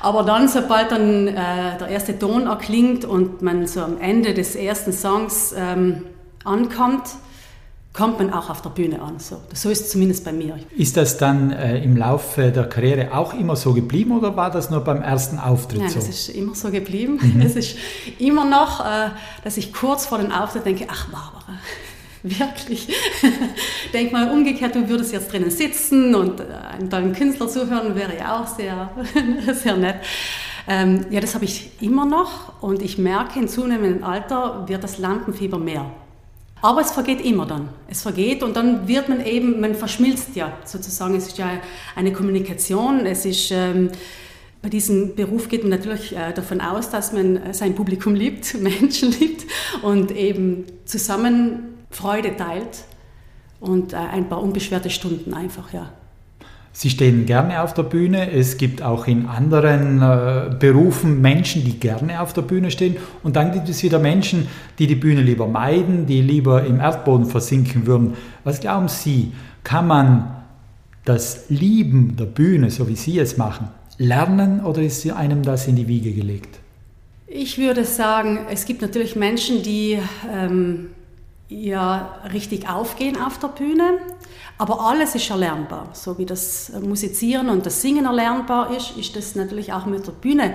Aber 0.00 0.22
dann, 0.22 0.48
sobald 0.48 0.90
dann 0.90 1.28
äh, 1.28 1.78
der 1.78 1.88
erste 1.88 2.18
Ton 2.18 2.46
erklingt 2.46 3.04
und 3.04 3.40
man 3.40 3.66
so 3.66 3.80
am 3.80 3.98
Ende 3.98 4.34
des 4.34 4.54
ersten 4.54 4.92
Songs 4.92 5.54
ähm, 5.56 6.02
ankommt, 6.44 7.04
kommt 7.94 8.18
man 8.18 8.32
auch 8.32 8.50
auf 8.50 8.60
der 8.60 8.70
Bühne 8.70 9.00
an. 9.00 9.20
So, 9.20 9.40
so 9.54 9.70
ist 9.70 9.82
es 9.82 9.90
zumindest 9.90 10.24
bei 10.24 10.32
mir. 10.32 10.58
Ist 10.76 10.96
das 10.96 11.16
dann 11.16 11.52
äh, 11.52 11.82
im 11.82 11.96
Laufe 11.96 12.50
der 12.50 12.68
Karriere 12.68 13.16
auch 13.16 13.32
immer 13.32 13.54
so 13.54 13.72
geblieben 13.72 14.18
oder 14.18 14.36
war 14.36 14.50
das 14.50 14.68
nur 14.68 14.80
beim 14.80 15.00
ersten 15.00 15.38
Auftritt 15.38 15.78
Nein, 15.80 15.90
so? 15.90 16.00
Nein, 16.00 16.08
es 16.10 16.28
ist 16.28 16.36
immer 16.36 16.54
so 16.56 16.70
geblieben. 16.70 17.18
Mhm. 17.22 17.40
Es 17.40 17.54
ist 17.54 17.76
immer 18.18 18.44
noch, 18.44 18.80
äh, 18.80 19.10
dass 19.44 19.56
ich 19.56 19.72
kurz 19.72 20.06
vor 20.06 20.18
dem 20.18 20.32
Auftritt 20.32 20.66
denke, 20.66 20.86
ach 20.88 21.06
Barbara, 21.06 21.58
Wirklich. 22.26 22.88
Denk 23.92 24.10
mal 24.10 24.30
umgekehrt, 24.30 24.74
du 24.74 24.88
würdest 24.88 25.12
jetzt 25.12 25.30
drinnen 25.30 25.50
sitzen 25.50 26.14
und 26.14 26.40
äh, 26.40 26.44
einem 26.72 26.88
tollen 26.88 27.12
Künstler 27.12 27.48
zuhören, 27.48 27.94
wäre 27.94 28.16
ja 28.16 28.40
auch 28.40 28.46
sehr, 28.46 28.90
sehr 29.54 29.76
nett. 29.76 29.96
Ähm, 30.66 31.04
ja, 31.10 31.20
das 31.20 31.34
habe 31.34 31.44
ich 31.44 31.70
immer 31.82 32.06
noch 32.06 32.62
und 32.62 32.80
ich 32.80 32.96
merke, 32.96 33.38
in 33.38 33.46
zunehmendem 33.46 34.02
Alter 34.02 34.64
wird 34.66 34.82
das 34.82 34.96
Lampenfieber 34.96 35.58
mehr. 35.58 35.90
Aber 36.62 36.80
es 36.80 36.92
vergeht 36.92 37.20
immer 37.20 37.44
dann. 37.44 37.68
Es 37.88 38.00
vergeht 38.00 38.42
und 38.42 38.56
dann 38.56 38.88
wird 38.88 39.10
man 39.10 39.22
eben, 39.26 39.60
man 39.60 39.74
verschmilzt 39.74 40.34
ja 40.34 40.56
sozusagen. 40.64 41.14
Es 41.14 41.26
ist 41.26 41.36
ja 41.36 41.60
eine 41.94 42.14
Kommunikation. 42.14 43.04
Es 43.04 43.26
ist, 43.26 43.50
ähm, 43.50 43.90
bei 44.62 44.70
diesem 44.70 45.14
Beruf 45.14 45.50
geht 45.50 45.60
man 45.60 45.72
natürlich 45.72 46.16
äh, 46.16 46.32
davon 46.32 46.62
aus, 46.62 46.88
dass 46.88 47.12
man 47.12 47.52
sein 47.52 47.74
Publikum 47.74 48.14
liebt, 48.14 48.54
Menschen 48.62 49.10
liebt 49.10 49.44
und 49.82 50.10
eben 50.10 50.64
zusammen 50.86 51.73
Freude 51.96 52.36
teilt 52.36 52.84
und 53.60 53.92
äh, 53.92 53.96
ein 53.96 54.28
paar 54.28 54.42
unbeschwerte 54.42 54.90
Stunden 54.90 55.34
einfach, 55.34 55.72
ja. 55.72 55.90
Sie 56.76 56.90
stehen 56.90 57.24
gerne 57.24 57.62
auf 57.62 57.72
der 57.72 57.84
Bühne. 57.84 58.32
Es 58.32 58.56
gibt 58.56 58.82
auch 58.82 59.06
in 59.06 59.26
anderen 59.26 60.02
äh, 60.02 60.56
Berufen 60.58 61.20
Menschen, 61.20 61.64
die 61.64 61.78
gerne 61.78 62.20
auf 62.20 62.32
der 62.32 62.42
Bühne 62.42 62.72
stehen. 62.72 62.96
Und 63.22 63.36
dann 63.36 63.52
gibt 63.52 63.68
es 63.68 63.84
wieder 63.84 64.00
Menschen, 64.00 64.48
die 64.80 64.88
die 64.88 64.96
Bühne 64.96 65.22
lieber 65.22 65.46
meiden, 65.46 66.06
die 66.06 66.20
lieber 66.20 66.64
im 66.64 66.80
Erdboden 66.80 67.26
versinken 67.26 67.86
würden. 67.86 68.14
Was 68.42 68.58
glauben 68.58 68.88
Sie, 68.88 69.30
kann 69.62 69.86
man 69.86 70.42
das 71.04 71.48
Lieben 71.48 72.16
der 72.16 72.24
Bühne, 72.24 72.70
so 72.70 72.88
wie 72.88 72.96
Sie 72.96 73.20
es 73.20 73.36
machen, 73.36 73.68
lernen 73.96 74.60
oder 74.60 74.82
ist 74.82 75.08
einem 75.12 75.44
das 75.44 75.68
in 75.68 75.76
die 75.76 75.86
Wiege 75.86 76.12
gelegt? 76.12 76.58
Ich 77.28 77.56
würde 77.56 77.84
sagen, 77.84 78.46
es 78.50 78.64
gibt 78.64 78.82
natürlich 78.82 79.14
Menschen, 79.14 79.62
die 79.62 79.98
ähm, 80.32 80.88
ja 81.62 82.20
richtig 82.32 82.68
aufgehen 82.68 83.20
auf 83.20 83.38
der 83.38 83.48
Bühne. 83.48 83.98
Aber 84.58 84.80
alles 84.80 85.14
ist 85.14 85.30
erlernbar. 85.30 85.88
So 85.92 86.18
wie 86.18 86.26
das 86.26 86.72
Musizieren 86.80 87.48
und 87.48 87.66
das 87.66 87.82
Singen 87.82 88.04
erlernbar 88.04 88.74
ist, 88.76 88.96
ist 88.96 89.16
das 89.16 89.34
natürlich 89.34 89.72
auch 89.72 89.86
mit 89.86 90.06
der 90.06 90.12
Bühne 90.12 90.54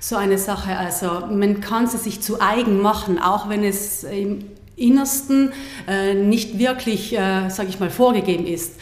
so 0.00 0.16
eine 0.16 0.38
Sache. 0.38 0.76
Also 0.76 1.26
man 1.30 1.60
kann 1.60 1.86
sie 1.86 1.98
sich 1.98 2.20
zu 2.20 2.40
eigen 2.40 2.80
machen, 2.80 3.18
auch 3.18 3.48
wenn 3.48 3.64
es 3.64 4.04
im 4.04 4.44
Innersten 4.76 5.52
äh, 5.88 6.14
nicht 6.14 6.58
wirklich, 6.58 7.12
äh, 7.12 7.48
sage 7.48 7.68
ich 7.68 7.80
mal, 7.80 7.90
vorgegeben 7.90 8.46
ist. 8.46 8.74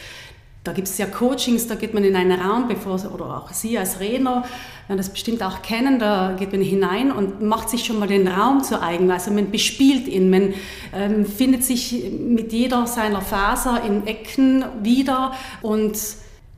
Da 0.66 0.73
gibt 0.73 0.88
es 0.88 0.99
ja 0.99 1.06
Coachings, 1.06 1.66
da 1.66 1.76
geht 1.76 1.94
man 1.94 2.02
in 2.04 2.16
einen 2.16 2.40
Raum, 2.40 2.66
bevor, 2.68 2.94
oder 3.12 3.37
auch 3.37 3.52
Sie 3.52 3.78
als 3.78 4.00
Redner 4.00 4.44
werden 4.88 4.99
das 4.99 5.08
bestimmt 5.08 5.42
auch 5.42 5.62
kennen, 5.62 5.99
da 5.99 6.37
geht 6.38 6.52
man 6.52 6.61
hinein 6.61 7.11
und 7.11 7.42
macht 7.42 7.70
sich 7.70 7.85
schon 7.85 7.99
mal 7.99 8.06
den 8.06 8.28
Raum 8.28 8.62
zu 8.62 8.80
eigen. 8.80 9.11
Also 9.11 9.32
man 9.32 9.50
bespielt 9.50 10.06
ihn, 10.06 10.30
man 10.30 10.54
ähm, 10.94 11.26
findet 11.26 11.64
sich 11.64 12.04
mit 12.18 12.52
jeder 12.52 12.87
seiner 12.87 13.20
Faser 13.20 13.82
in 13.85 14.06
Ecken 14.06 14.64
wieder 14.82 15.32
und 15.62 15.99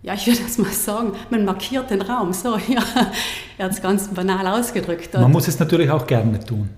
ja, 0.03 0.15
ich 0.15 0.27
würde 0.27 0.41
das 0.47 0.59
mal 0.59 0.73
sagen, 0.73 1.13
man 1.31 1.45
markiert 1.45 1.91
den 1.91 2.03
Raum. 2.03 2.33
So, 2.33 2.57
ja, 2.69 2.83
er 3.57 3.65
hat 3.65 3.73
es 3.73 3.83
ganz 3.83 4.09
banal 4.09 4.47
ausgedrückt. 4.47 5.15
Man 5.15 5.33
muss 5.33 5.49
es 5.49 5.59
natürlich 5.59 5.91
auch 5.91 6.07
gerne 6.07 6.39
tun 6.45 6.69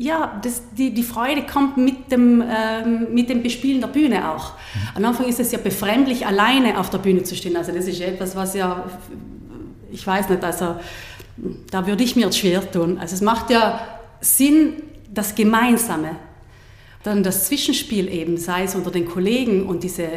ja, 0.00 0.40
das, 0.42 0.62
die, 0.72 0.94
die 0.94 1.02
Freude 1.02 1.42
kommt 1.42 1.76
mit 1.76 2.10
dem, 2.10 2.42
ähm, 2.42 3.08
mit 3.12 3.28
dem 3.28 3.42
Bespielen 3.42 3.82
der 3.82 3.88
Bühne 3.88 4.30
auch. 4.30 4.54
Mhm. 4.54 4.88
Am 4.94 5.04
Anfang 5.04 5.26
ist 5.26 5.38
es 5.40 5.52
ja 5.52 5.58
befremdlich, 5.58 6.26
alleine 6.26 6.80
auf 6.80 6.88
der 6.88 6.96
Bühne 6.96 7.22
zu 7.22 7.36
stehen. 7.36 7.54
Also 7.54 7.70
das 7.70 7.86
ist 7.86 8.00
etwas, 8.00 8.34
was 8.34 8.54
ja, 8.54 8.86
ich 9.92 10.06
weiß 10.06 10.30
nicht, 10.30 10.42
also 10.42 10.76
da 11.70 11.86
würde 11.86 12.02
ich 12.02 12.16
mir 12.16 12.32
schwer 12.32 12.68
tun. 12.70 12.96
Also 12.98 13.14
es 13.14 13.20
macht 13.20 13.50
ja 13.50 13.78
Sinn, 14.22 14.82
das 15.12 15.34
Gemeinsame 15.34 16.16
dann 17.02 17.22
das 17.22 17.46
Zwischenspiel 17.46 18.12
eben, 18.12 18.36
sei 18.36 18.64
es 18.64 18.74
unter 18.74 18.90
den 18.90 19.06
Kollegen 19.06 19.66
und 19.66 19.82
diese, 19.82 20.08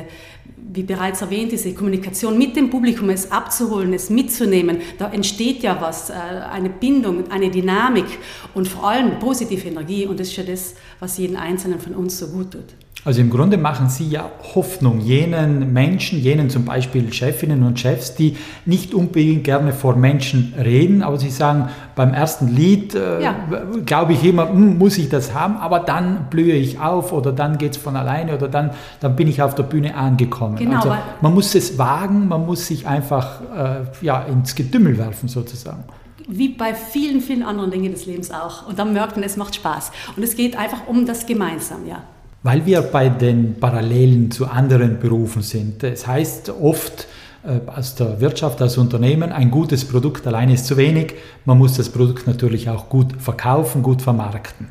wie 0.57 0.83
bereits 0.83 1.21
erwähnt, 1.21 1.51
diese 1.51 1.73
Kommunikation 1.73 2.37
mit 2.37 2.55
dem 2.55 2.69
Publikum, 2.69 3.09
es 3.09 3.31
abzuholen, 3.31 3.93
es 3.93 4.09
mitzunehmen, 4.09 4.81
da 4.97 5.09
entsteht 5.11 5.63
ja 5.63 5.79
was, 5.79 6.09
äh, 6.09 6.13
eine 6.13 6.69
Bindung, 6.69 7.31
eine 7.31 7.49
Dynamik 7.49 8.05
und 8.53 8.67
vor 8.67 8.89
allem 8.89 9.19
positive 9.19 9.67
Energie 9.67 10.05
und 10.05 10.19
das 10.19 10.27
ist 10.27 10.37
ja 10.37 10.43
das, 10.43 10.75
was 10.99 11.17
jeden 11.17 11.37
Einzelnen 11.37 11.79
von 11.79 11.95
uns 11.95 12.19
so 12.19 12.27
gut 12.27 12.51
tut. 12.51 12.75
Also 13.05 13.19
im 13.19 13.29
Grunde 13.29 13.57
machen 13.57 13.89
Sie 13.89 14.07
ja 14.07 14.29
Hoffnung 14.55 15.01
jenen 15.01 15.73
Menschen, 15.73 16.19
jenen 16.19 16.49
zum 16.49 16.63
Beispiel 16.63 17.11
Chefinnen 17.11 17.63
und 17.63 17.77
Chefs, 17.77 18.15
die 18.15 18.37
nicht 18.65 18.93
unbedingt 18.93 19.43
gerne 19.43 19.73
vor 19.73 19.97
Menschen 19.97 20.53
reden, 20.57 21.03
aber 21.03 21.17
sie 21.17 21.29
sagen, 21.29 21.69
beim 21.95 22.13
ersten 22.13 22.47
Lied 22.47 22.95
äh, 22.95 23.21
ja. 23.21 23.35
glaube 23.85 24.13
ich 24.13 24.23
immer, 24.23 24.49
hm, 24.49 24.77
muss 24.77 24.97
ich 24.97 25.09
das 25.09 25.33
haben, 25.33 25.57
aber 25.57 25.81
dann 25.81 26.27
blühe 26.29 26.53
ich 26.53 26.79
auf 26.79 27.11
oder 27.11 27.33
dann 27.33 27.57
geht 27.57 27.73
es 27.73 27.77
von 27.77 27.97
alleine 27.97 28.35
oder 28.35 28.47
dann, 28.47 28.71
dann 29.01 29.17
bin 29.17 29.27
ich 29.27 29.41
auf 29.41 29.53
der 29.53 29.63
Bühne 29.63 29.95
angekommen. 29.95 30.55
Genau, 30.55 30.77
also 30.77 30.95
man 31.19 31.33
muss 31.33 31.53
es 31.55 31.77
wagen, 31.77 32.29
man 32.29 32.45
muss 32.45 32.67
sich 32.67 32.87
einfach 32.87 33.41
äh, 33.55 34.05
ja, 34.05 34.21
ins 34.21 34.55
Getümmel 34.55 34.97
werfen 34.97 35.27
sozusagen 35.27 35.83
wie 36.25 36.47
bei 36.47 36.73
vielen, 36.73 37.19
vielen 37.19 37.43
anderen 37.43 37.69
Dingen 37.69 37.91
des 37.91 38.05
Lebens 38.05 38.31
auch. 38.31 38.65
Und 38.65 38.79
dann 38.79 38.93
merkt 38.93 39.17
man, 39.17 39.25
es 39.25 39.35
macht 39.35 39.55
Spaß. 39.55 39.91
Und 40.15 40.23
es 40.23 40.37
geht 40.37 40.57
einfach 40.57 40.87
um 40.87 41.05
das 41.05 41.25
Gemeinsam, 41.25 41.85
ja. 41.85 42.01
Weil 42.43 42.65
wir 42.65 42.81
bei 42.81 43.09
den 43.09 43.55
Parallelen 43.59 44.29
zu 44.29 44.45
anderen 44.47 44.99
Berufen 44.99 45.41
sind. 45.41 45.83
Es 45.83 46.05
heißt 46.05 46.49
oft 46.49 47.07
äh, 47.43 47.59
aus 47.69 47.95
der 47.95 48.19
Wirtschaft, 48.19 48.61
als 48.61 48.77
Unternehmen, 48.77 49.31
ein 49.31 49.49
gutes 49.49 49.85
Produkt 49.85 50.27
alleine 50.27 50.53
ist 50.53 50.65
zu 50.65 50.77
wenig. 50.77 51.13
Man 51.45 51.57
muss 51.57 51.77
das 51.77 51.89
Produkt 51.89 52.27
natürlich 52.27 52.69
auch 52.69 52.89
gut 52.89 53.13
verkaufen, 53.21 53.81
gut 53.81 54.01
vermarkten. 54.01 54.67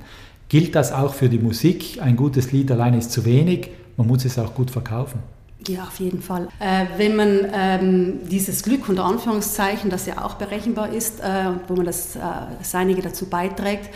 Gilt 0.49 0.75
das 0.75 0.93
auch 0.93 1.15
für 1.15 1.29
die 1.29 1.39
Musik? 1.39 1.99
Ein 2.03 2.17
gutes 2.17 2.53
Lied 2.53 2.71
alleine 2.71 2.99
ist 2.99 3.11
zu 3.11 3.25
wenig. 3.25 3.71
Man 3.97 4.07
muss 4.07 4.25
es 4.25 4.39
auch 4.39 4.53
gut 4.55 4.71
verkaufen. 4.71 5.21
Ja, 5.69 5.85
auf 5.85 6.01
jeden 6.01 6.21
Fall. 6.21 6.49
Äh, 6.61 6.87
wenn 6.97 7.17
man 7.17 7.47
ähm, 7.55 8.19
dieses 8.29 8.63
Glück 8.63 8.89
unter 8.89 9.05
Anführungszeichen, 9.05 9.91
das 9.91 10.07
ja 10.07 10.25
auch 10.25 10.35
berechenbar 10.35 10.93
ist 10.93 11.21
äh, 11.21 11.25
wo 11.69 11.75
man 11.75 11.87
das, 11.87 12.17
äh, 12.17 12.21
Seinige 12.63 13.01
dazu 13.01 13.27
beiträgt, 13.27 13.91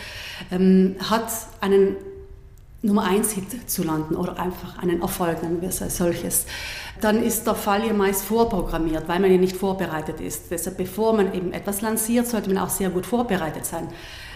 ähm, 0.51 0.95
hat, 1.09 1.29
einen 1.61 1.95
Nummer 2.83 3.05
1 3.05 3.31
Hit 3.31 3.69
zu 3.69 3.83
landen 3.83 4.15
oder 4.15 4.39
einfach 4.39 4.77
einen 4.77 5.01
Erfolg, 5.01 5.41
nennen 5.41 5.61
wir 5.61 5.69
es 5.69 5.81
als 5.81 5.97
solches, 5.97 6.45
dann 7.01 7.23
ist 7.23 7.45
der 7.47 7.55
Fall 7.55 7.85
ja 7.85 7.93
meist 7.93 8.23
vorprogrammiert, 8.23 9.07
weil 9.07 9.19
man 9.19 9.31
ja 9.31 9.37
nicht 9.37 9.57
vorbereitet 9.57 10.21
ist. 10.21 10.51
Deshalb, 10.51 10.77
bevor 10.77 11.13
man 11.13 11.33
eben 11.33 11.53
etwas 11.53 11.81
lanciert, 11.81 12.27
sollte 12.27 12.53
man 12.53 12.63
auch 12.63 12.69
sehr 12.69 12.89
gut 12.89 13.05
vorbereitet 13.05 13.65
sein. 13.65 13.87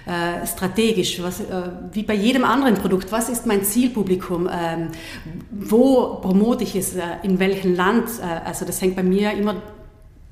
Äh, 0.06 0.48
strategisch, 0.48 1.22
was, 1.22 1.42
äh, 1.42 1.70
wie 1.92 2.02
bei 2.02 2.16
jedem 2.16 2.44
anderen 2.44 2.76
Produkt, 2.76 3.12
was 3.12 3.30
ist 3.30 3.46
mein 3.46 3.64
Zielpublikum, 3.64 4.50
ähm, 4.52 4.88
wo 5.52 6.16
promote 6.16 6.64
ich 6.64 6.76
es, 6.76 6.96
äh, 6.96 7.02
in 7.22 7.38
welchem 7.40 7.76
Land, 7.76 8.10
äh, 8.20 8.48
also 8.48 8.66
das 8.66 8.82
hängt 8.82 8.96
bei 8.96 9.04
mir 9.04 9.32
immer 9.34 9.58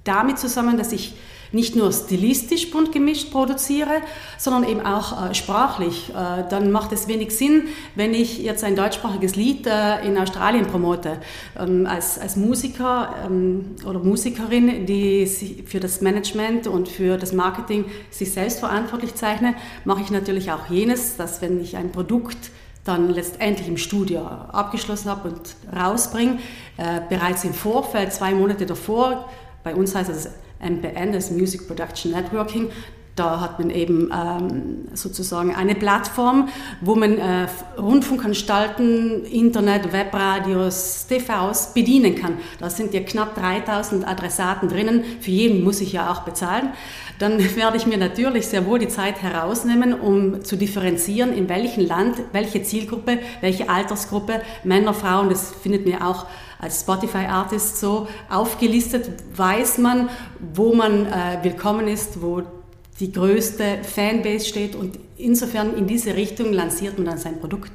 damit 0.04 0.40
zusammen, 0.40 0.78
dass 0.78 0.92
ich 0.92 1.14
nicht 1.52 1.76
nur 1.76 1.92
stilistisch 1.92 2.72
bunt 2.72 2.92
gemischt 2.92 3.32
produziere, 3.32 4.02
sondern 4.38 4.70
eben 4.70 4.82
auch 4.82 5.30
äh, 5.30 5.34
sprachlich. 5.34 6.10
Äh, 6.10 6.44
dann 6.50 6.72
macht 6.72 6.92
es 6.92 7.08
wenig 7.08 7.36
Sinn, 7.36 7.64
wenn 7.96 8.14
ich 8.14 8.40
jetzt 8.40 8.64
ein 8.64 8.76
deutschsprachiges 8.76 9.36
Lied 9.36 9.68
äh, 9.68 10.06
in 10.06 10.18
Australien 10.18 10.68
promote. 10.68 11.18
Ähm, 11.58 11.86
als, 11.86 12.20
als 12.20 12.36
Musiker 12.36 13.16
ähm, 13.26 13.76
oder 13.86 14.00
Musikerin, 14.00 14.86
die 14.86 15.26
sich 15.26 15.64
für 15.66 15.80
das 15.80 16.02
Management 16.02 16.68
und 16.68 16.88
für 16.88 17.18
das 17.18 17.34
Marketing 17.34 17.86
sich 18.10 18.32
selbst 18.32 18.60
verantwortlich 18.60 19.16
zeichne, 19.16 19.56
mache 19.86 20.02
ich 20.02 20.12
natürlich 20.12 20.52
auch 20.52 20.70
jenes, 20.70 21.18
dass 21.18 21.42
wenn 21.42 21.62
ich 21.62 21.78
ein 21.78 21.92
Produkt 21.92 22.52
dann 22.84 23.10
letztendlich 23.10 23.68
im 23.68 23.78
Studio 23.78 24.22
abgeschlossen 24.22 25.10
habe 25.10 25.30
und 25.30 25.56
rausbringe, 25.76 26.40
äh, 26.78 27.02
bereits 27.08 27.44
im 27.44 27.54
Vorfeld, 27.54 28.14
zwei 28.14 28.34
Monate 28.34 28.66
davor, 28.66 29.30
bei 29.64 29.76
uns 29.76 29.94
heißt 29.94 30.10
es 30.10 30.30
MPN, 30.60 31.14
das 31.14 31.32
Music 31.32 31.68
Production 31.68 32.12
Networking. 32.12 32.70
Da 33.20 33.42
hat 33.42 33.60
man 33.60 33.70
eben 33.70 34.10
ähm, 34.14 34.88
sozusagen 34.94 35.54
eine 35.54 35.76
Plattform, 35.76 36.48
wo 36.80 36.96
man 36.96 37.18
äh, 37.18 37.48
Rundfunkanstalten, 37.78 39.26
Internet, 39.26 39.92
Webradios, 39.92 41.06
TVs 41.06 41.74
bedienen 41.74 42.16
kann. 42.16 42.38
Da 42.60 42.70
sind 42.70 42.94
ja 42.94 43.02
knapp 43.02 43.36
3000 43.36 44.08
Adressaten 44.08 44.70
drinnen. 44.70 45.04
Für 45.20 45.32
jeden 45.32 45.66
muss 45.66 45.82
ich 45.82 45.92
ja 45.92 46.10
auch 46.10 46.22
bezahlen. 46.22 46.70
Dann 47.18 47.40
werde 47.58 47.76
ich 47.76 47.86
mir 47.86 47.98
natürlich 47.98 48.48
sehr 48.48 48.66
wohl 48.66 48.80
die 48.80 48.88
Zeit 48.88 49.22
herausnehmen, 49.22 50.00
um 50.00 50.46
zu 50.46 50.56
differenzieren, 50.56 51.34
in 51.34 51.50
welchem 51.50 51.86
Land, 51.86 52.22
welche 52.32 52.64
Zielgruppe, 52.64 53.20
welche 53.42 53.68
Altersgruppe, 53.68 54.40
Männer, 54.64 54.94
Frauen, 54.94 55.28
das 55.28 55.52
findet 55.52 55.86
mir 55.86 56.08
auch 56.08 56.26
als 56.60 56.82
Spotify-Artist 56.82 57.80
so 57.80 58.08
aufgelistet, 58.30 59.10
weiß 59.36 59.78
man, 59.80 60.10
wo 60.54 60.76
man 60.76 61.06
äh, 61.06 61.40
willkommen 61.42 61.88
ist, 61.88 62.22
wo 62.22 62.44
die 63.00 63.12
größte 63.12 63.80
Fanbase 63.84 64.46
steht 64.46 64.76
und 64.76 65.00
insofern 65.18 65.76
in 65.76 65.88
diese 65.88 66.16
Richtung 66.16 66.52
lanciert 66.52 66.98
man 66.98 67.08
dann 67.08 67.18
sein 67.18 67.40
Produkt. 67.40 67.72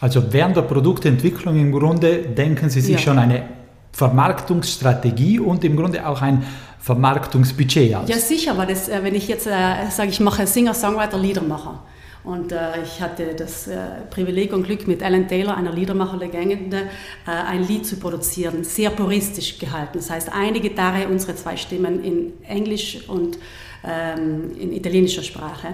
Also 0.00 0.32
während 0.32 0.56
der 0.56 0.62
Produktentwicklung 0.62 1.58
im 1.60 1.72
Grunde 1.72 2.22
denken 2.22 2.70
Sie 2.70 2.80
sich 2.80 2.94
ja. 2.94 2.98
schon 2.98 3.18
eine 3.18 3.44
Vermarktungsstrategie 3.92 5.38
und 5.38 5.62
im 5.62 5.76
Grunde 5.76 6.06
auch 6.08 6.22
ein 6.22 6.44
Vermarktungsbudget 6.80 7.94
aus. 7.94 8.08
Ja, 8.08 8.16
sicher, 8.16 8.56
weil 8.56 8.66
das, 8.66 8.88
äh, 8.88 9.00
wenn 9.04 9.14
ich 9.14 9.28
jetzt 9.28 9.46
äh, 9.46 9.90
sage, 9.90 10.10
ich 10.10 10.20
mache 10.20 10.46
Singer-Songwriter, 10.46 11.18
Liedermacher 11.18 11.82
und 12.24 12.52
äh, 12.52 12.82
ich 12.84 13.00
hatte 13.00 13.34
das 13.34 13.66
äh, 13.66 13.76
Privileg 14.10 14.52
und 14.52 14.62
Glück, 14.62 14.86
mit 14.86 15.02
Alan 15.02 15.26
Taylor, 15.26 15.56
einer 15.56 15.72
Liedermacherlegende, 15.72 16.88
äh, 17.26 17.30
ein 17.30 17.66
Lied 17.66 17.84
zu 17.84 17.96
produzieren, 17.96 18.62
sehr 18.62 18.90
puristisch 18.90 19.58
gehalten. 19.58 19.94
Das 19.94 20.10
heißt, 20.10 20.32
eine 20.32 20.60
Gitarre, 20.60 21.08
unsere 21.08 21.34
zwei 21.34 21.56
Stimmen 21.56 22.04
in 22.04 22.32
Englisch 22.44 23.08
und 23.08 23.38
ähm, 23.84 24.52
in 24.58 24.72
italienischer 24.72 25.22
Sprache. 25.22 25.68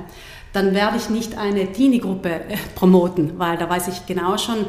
Dann 0.54 0.74
werde 0.74 0.96
ich 0.96 1.10
nicht 1.10 1.36
eine 1.36 1.70
Teenie-Gruppe 1.70 2.30
äh, 2.30 2.56
promoten, 2.74 3.38
weil 3.38 3.58
da 3.58 3.68
weiß 3.68 3.88
ich 3.88 4.06
genau 4.06 4.38
schon, 4.38 4.64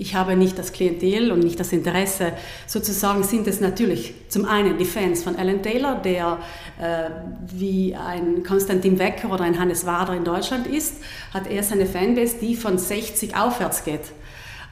ich 0.00 0.14
habe 0.14 0.36
nicht 0.36 0.56
das 0.56 0.72
Klientel 0.72 1.32
und 1.32 1.40
nicht 1.40 1.58
das 1.58 1.72
Interesse. 1.72 2.32
Sozusagen 2.68 3.24
sind 3.24 3.48
es 3.48 3.60
natürlich 3.60 4.14
zum 4.28 4.44
einen 4.44 4.78
die 4.78 4.84
Fans 4.84 5.24
von 5.24 5.34
Alan 5.34 5.60
Taylor, 5.60 5.96
der 5.96 6.38
äh, 6.80 7.10
wie 7.52 7.96
ein 7.96 8.44
Konstantin 8.44 9.00
Wecker 9.00 9.32
oder 9.32 9.42
ein 9.42 9.58
Hannes 9.58 9.84
Wader 9.86 10.14
in 10.14 10.22
Deutschland 10.22 10.68
ist, 10.68 10.98
hat 11.34 11.50
er 11.50 11.64
seine 11.64 11.84
Fanbase, 11.84 12.36
die 12.40 12.54
von 12.54 12.78
60 12.78 13.36
aufwärts 13.36 13.82
geht. 13.82 14.12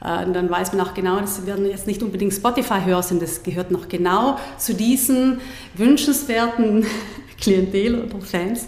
Äh, 0.01 0.25
und 0.25 0.33
dann 0.33 0.49
weiß 0.49 0.71
man 0.71 0.87
auch 0.87 0.93
genau, 0.93 1.19
das 1.19 1.45
werden 1.45 1.65
jetzt 1.65 1.87
nicht 1.87 2.01
unbedingt 2.01 2.33
Spotify-Hörer 2.33 3.03
sind, 3.03 3.21
das 3.21 3.43
gehört 3.43 3.69
noch 3.69 3.89
genau 3.89 4.39
zu 4.57 4.73
diesen 4.73 5.41
wünschenswerten 5.73 6.85
Klientel 7.41 8.03
oder 8.03 8.21
Fans, 8.21 8.67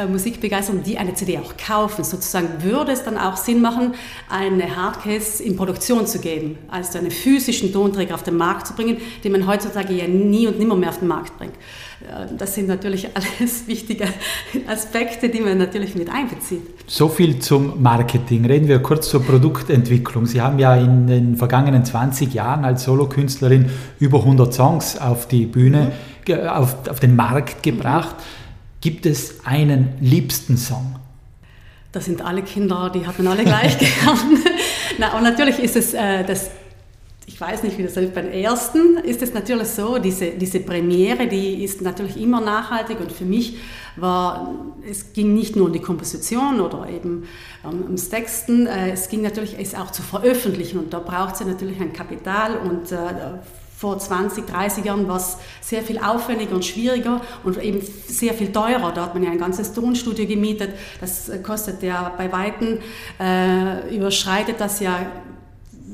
äh, 0.00 0.06
Musikbegeisterung, 0.06 0.82
die 0.82 0.98
eine 0.98 1.14
CD 1.14 1.38
auch 1.38 1.56
kaufen. 1.56 2.04
Sozusagen 2.04 2.62
würde 2.62 2.92
es 2.92 3.04
dann 3.04 3.18
auch 3.18 3.36
Sinn 3.36 3.60
machen, 3.60 3.94
eine 4.28 4.76
Hardcase 4.76 5.42
in 5.42 5.56
Produktion 5.56 6.06
zu 6.06 6.20
geben, 6.20 6.58
also 6.70 6.98
einen 6.98 7.10
physischen 7.10 7.72
Tonträger 7.72 8.14
auf 8.14 8.22
den 8.22 8.36
Markt 8.36 8.66
zu 8.66 8.74
bringen, 8.74 8.98
den 9.24 9.32
man 9.32 9.46
heutzutage 9.46 9.92
ja 9.94 10.08
nie 10.08 10.46
und 10.46 10.58
nimmer 10.58 10.76
mehr 10.76 10.90
auf 10.90 10.98
den 10.98 11.08
Markt 11.08 11.36
bringt. 11.38 11.54
Äh, 12.00 12.34
das 12.36 12.54
sind 12.54 12.68
natürlich 12.68 13.08
alles 13.14 13.66
wichtige 13.66 14.04
Aspekte, 14.66 15.28
die 15.28 15.40
man 15.40 15.58
natürlich 15.58 15.94
mit 15.94 16.10
einbezieht. 16.10 16.62
So 16.86 17.08
viel 17.08 17.38
zum 17.38 17.82
Marketing. 17.82 18.44
Reden 18.46 18.68
wir 18.68 18.80
kurz 18.80 19.08
zur 19.08 19.22
Produktentwicklung. 19.22 20.26
Sie 20.26 20.40
haben 20.40 20.58
ja 20.58 20.76
in 20.76 21.06
den 21.06 21.36
vergangenen 21.36 21.84
20 21.84 22.32
Jahren 22.32 22.64
als 22.64 22.84
Solokünstlerin 22.84 23.70
über 23.98 24.20
100 24.20 24.52
Songs 24.52 24.98
auf 24.98 25.28
die 25.28 25.46
Bühne, 25.46 25.92
mhm. 26.26 26.48
auf, 26.48 26.88
auf 26.88 27.00
den 27.00 27.16
Markt 27.16 27.62
gebracht. 27.62 28.16
Gibt 28.80 29.06
es 29.06 29.44
einen 29.44 29.94
liebsten 30.00 30.56
Song? 30.56 30.96
Das 31.92 32.04
sind 32.04 32.22
alle 32.22 32.42
Kinder, 32.42 32.90
die 32.94 33.06
hat 33.06 33.18
man 33.18 33.28
alle 33.28 33.44
gleich 33.44 33.78
gern. 33.78 34.38
Na, 34.98 35.16
und 35.16 35.22
natürlich 35.24 35.58
ist 35.58 35.76
es 35.76 35.94
äh, 35.94 36.24
das 36.24 36.50
ich 37.32 37.40
weiß 37.40 37.62
nicht, 37.62 37.78
wie 37.78 37.84
das 37.84 37.96
ist. 37.96 38.12
Beim 38.12 38.30
ersten 38.30 38.98
ist 38.98 39.22
es 39.22 39.32
natürlich 39.32 39.68
so, 39.68 39.98
diese, 39.98 40.32
diese 40.32 40.60
Premiere, 40.60 41.28
die 41.28 41.62
ist 41.64 41.80
natürlich 41.80 42.20
immer 42.20 42.40
nachhaltig 42.40 43.00
und 43.00 43.12
für 43.12 43.24
mich 43.24 43.56
war, 43.96 44.54
es 44.86 45.12
ging 45.12 45.32
nicht 45.32 45.54
nur 45.54 45.66
um 45.66 45.72
die 45.72 45.80
Komposition 45.80 46.60
oder 46.60 46.88
eben 46.88 47.28
um, 47.62 47.82
ums 47.84 48.08
Texten, 48.08 48.66
äh, 48.66 48.90
es 48.90 49.08
ging 49.08 49.22
natürlich 49.22 49.56
es 49.58 49.74
auch 49.74 49.90
zu 49.90 50.02
veröffentlichen 50.02 50.80
und 50.80 50.92
da 50.92 50.98
braucht 50.98 51.36
es 51.36 51.40
natürlich 51.46 51.80
ein 51.80 51.92
Kapital 51.92 52.58
und 52.58 52.90
äh, 52.92 52.96
vor 53.80 53.98
20, 53.98 54.46
30 54.46 54.84
Jahren 54.84 55.08
war 55.08 55.16
es 55.16 55.38
sehr 55.62 55.80
viel 55.80 55.98
aufwendiger 55.98 56.54
und 56.54 56.66
schwieriger 56.66 57.22
und 57.44 57.56
eben 57.62 57.80
sehr 57.80 58.34
viel 58.34 58.52
teurer. 58.52 58.92
Da 58.92 59.06
hat 59.06 59.14
man 59.14 59.22
ja 59.22 59.30
ein 59.30 59.38
ganzes 59.38 59.72
Tonstudio 59.72 60.26
gemietet. 60.26 60.74
Das 61.00 61.30
kostet 61.42 61.82
ja 61.82 62.12
bei 62.14 62.30
Weitem, 62.30 62.80
äh, 63.18 63.96
überschreitet 63.96 64.56
das 64.58 64.80
ja 64.80 65.06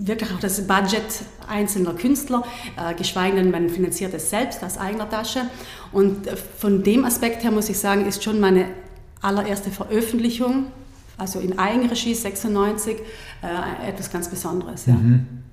wirklich 0.00 0.32
auch 0.32 0.40
das 0.40 0.66
Budget 0.66 1.04
einzelner 1.46 1.94
Künstler, 1.94 2.42
äh, 2.76 2.92
geschweige 2.94 3.36
denn 3.36 3.52
man 3.52 3.70
finanziert 3.70 4.12
es 4.14 4.30
selbst 4.30 4.64
aus 4.64 4.78
eigener 4.78 5.08
Tasche. 5.08 5.42
Und 5.92 6.28
von 6.58 6.82
dem 6.82 7.04
Aspekt 7.04 7.44
her 7.44 7.52
muss 7.52 7.68
ich 7.68 7.78
sagen, 7.78 8.04
ist 8.04 8.24
schon 8.24 8.40
meine 8.40 8.66
allererste 9.22 9.70
Veröffentlichung, 9.70 10.66
also 11.18 11.38
in 11.38 11.56
Eigenregie 11.56 12.14
96, 12.14 12.96
äh, 13.42 13.88
etwas 13.88 14.10
ganz 14.10 14.28
Besonderes. 14.28 14.86
Ja. 14.86 14.94
Mhm. 14.94 15.45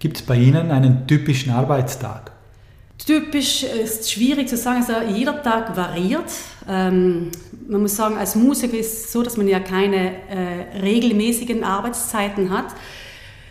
Gibt 0.00 0.16
es 0.16 0.22
bei 0.22 0.36
Ihnen 0.36 0.70
einen 0.70 1.06
typischen 1.06 1.52
Arbeitstag? 1.52 2.32
Typisch 3.06 3.64
ist 3.64 4.10
schwierig 4.10 4.48
zu 4.48 4.56
sagen, 4.56 4.82
also 4.82 5.14
jeder 5.14 5.42
Tag 5.42 5.76
variiert. 5.76 6.24
Ähm, 6.66 7.30
man 7.68 7.82
muss 7.82 7.96
sagen, 7.96 8.16
als 8.16 8.34
Musiker 8.34 8.78
ist 8.78 9.04
es 9.04 9.12
so, 9.12 9.22
dass 9.22 9.36
man 9.36 9.46
ja 9.46 9.60
keine 9.60 10.12
äh, 10.28 10.78
regelmäßigen 10.80 11.64
Arbeitszeiten 11.64 12.48
hat. 12.50 12.74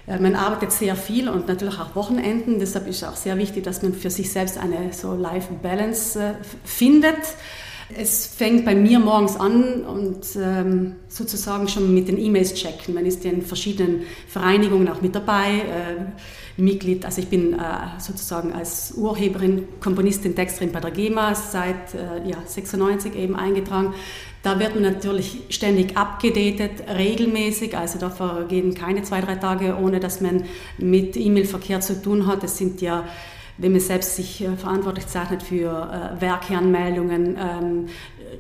Äh, 0.08 0.18
man 0.18 0.34
arbeitet 0.34 0.72
sehr 0.72 0.96
viel 0.96 1.30
und 1.30 1.48
natürlich 1.48 1.80
auch 1.80 1.96
Wochenenden. 1.96 2.60
Deshalb 2.60 2.88
ist 2.88 3.04
es 3.04 3.08
auch 3.08 3.16
sehr 3.16 3.38
wichtig, 3.38 3.64
dass 3.64 3.84
man 3.84 3.94
für 3.94 4.10
sich 4.10 4.32
selbst 4.32 4.58
eine 4.58 4.92
so 4.92 5.14
Life-Balance 5.14 6.20
äh, 6.20 6.34
findet. 6.64 7.20
Es 7.96 8.28
fängt 8.28 8.66
bei 8.66 8.76
mir 8.76 9.00
morgens 9.00 9.36
an 9.36 9.84
und 9.84 10.22
ähm, 10.40 10.98
sozusagen 11.08 11.68
schon 11.68 11.92
mit 11.94 12.08
den 12.08 12.20
E-Mails 12.20 12.54
checken. 12.54 12.94
Man 12.94 13.06
ist 13.06 13.26
in 13.26 13.42
verschiedenen 13.42 14.04
Vereinigungen 14.28 14.88
auch 14.90 15.02
mit 15.02 15.16
dabei. 15.16 15.60
Äh, 15.60 16.62
Mitglied, 16.62 17.06
also 17.06 17.22
ich 17.22 17.28
bin 17.28 17.54
äh, 17.54 17.58
sozusagen 18.00 18.52
als 18.54 18.94
Urheberin, 18.96 19.68
Komponistin, 19.80 20.36
Texterin 20.36 20.72
bei 20.72 20.80
der 20.80 20.92
GEMA 20.92 21.34
seit 21.34 21.94
äh, 21.94 22.30
ja, 22.30 22.38
96 22.46 23.16
eben 23.16 23.36
eingetragen. 23.36 23.94
Da 24.44 24.60
wird 24.60 24.76
man 24.76 24.84
natürlich 24.84 25.42
ständig 25.50 25.98
abgedatet, 25.98 26.84
regelmäßig, 26.96 27.78
also 27.78 28.00
da 28.00 28.10
vergehen 28.10 28.74
keine 28.74 29.04
zwei, 29.04 29.22
drei 29.22 29.36
Tage, 29.36 29.78
ohne 29.82 30.00
dass 30.00 30.22
man 30.22 30.44
mit 30.78 31.18
E-Mail-Verkehr 31.18 31.82
zu 31.82 32.02
tun 32.02 32.28
hat. 32.28 32.44
Es 32.44 32.58
sind 32.58 32.82
ja 32.82 33.06
wenn 33.60 33.74
man 33.74 33.82
selbst 33.82 34.16
sich 34.16 34.42
äh, 34.42 34.56
verantwortlich 34.56 35.06
zeichnet 35.08 35.44
für 35.44 36.16
äh, 36.18 36.22
Werkeanmeldungen, 36.22 37.38
ähm, 37.38 37.90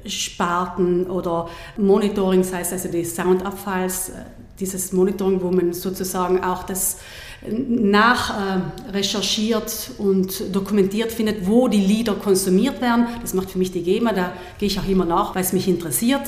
Sparten 0.05 1.09
oder 1.09 1.49
Monitoring, 1.77 2.41
das 2.41 2.53
heißt 2.53 2.73
also 2.73 2.89
die 2.89 3.05
Soundabfalls, 3.05 4.09
äh, 4.09 4.23
dieses 4.59 4.91
Monitoring, 4.93 5.41
wo 5.41 5.49
man 5.51 5.73
sozusagen 5.73 6.43
auch 6.43 6.63
das 6.63 6.97
nachrecherchiert 7.41 9.91
äh, 9.97 10.01
und 10.01 10.53
dokumentiert 10.53 11.09
findet, 11.11 11.47
wo 11.47 11.69
die 11.69 11.79
Lieder 11.79 12.15
konsumiert 12.15 12.81
werden. 12.81 13.07
Das 13.21 13.33
macht 13.33 13.49
für 13.51 13.59
mich 13.59 13.71
die 13.71 13.83
GEMA, 13.83 14.11
da 14.11 14.33
gehe 14.57 14.67
ich 14.67 14.77
auch 14.79 14.87
immer 14.87 15.05
nach, 15.05 15.35
weil 15.35 15.43
es 15.43 15.53
mich 15.53 15.69
interessiert 15.69 16.23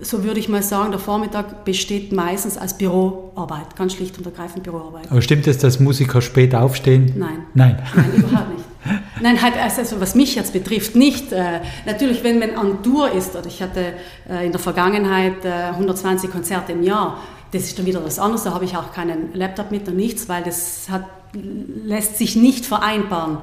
so 0.00 0.24
würde 0.24 0.40
ich 0.40 0.48
mal 0.48 0.62
sagen, 0.62 0.90
der 0.90 1.00
Vormittag 1.00 1.64
besteht 1.64 2.12
meistens 2.12 2.56
als 2.56 2.76
Büroarbeit, 2.76 3.76
ganz 3.76 3.94
schlicht 3.94 4.18
und 4.18 4.26
ergreifend 4.26 4.62
Büroarbeit. 4.62 5.10
Aber 5.10 5.22
stimmt 5.22 5.46
es, 5.46 5.58
dass 5.58 5.80
Musiker 5.80 6.20
spät 6.20 6.54
aufstehen? 6.54 7.12
Nein. 7.16 7.44
Nein. 7.54 7.82
Nein, 7.94 8.12
überhaupt 8.16 8.52
nicht. 8.52 8.64
Nein, 9.20 9.42
halt, 9.42 9.54
also 9.56 10.00
was 10.00 10.14
mich 10.14 10.34
jetzt 10.34 10.52
betrifft, 10.52 10.94
nicht. 10.94 11.32
Äh, 11.32 11.60
natürlich, 11.86 12.22
wenn 12.22 12.38
man 12.38 12.54
an 12.54 12.82
Tour 12.82 13.10
ist, 13.10 13.34
oder 13.34 13.46
ich 13.46 13.62
hatte 13.62 13.94
äh, 14.28 14.46
in 14.46 14.52
der 14.52 14.60
Vergangenheit 14.60 15.44
äh, 15.44 15.70
120 15.72 16.30
Konzerte 16.30 16.72
im 16.72 16.82
Jahr, 16.82 17.18
das 17.52 17.62
ist 17.62 17.78
dann 17.78 17.86
wieder 17.86 18.04
was 18.04 18.18
anderes, 18.18 18.44
da 18.44 18.52
habe 18.54 18.64
ich 18.64 18.76
auch 18.76 18.92
keinen 18.92 19.32
Laptop 19.34 19.70
mit 19.70 19.88
und 19.88 19.96
nichts, 19.96 20.28
weil 20.28 20.42
das 20.42 20.88
hat, 20.90 21.04
lässt 21.32 22.18
sich 22.18 22.36
nicht 22.36 22.66
vereinbaren 22.66 23.38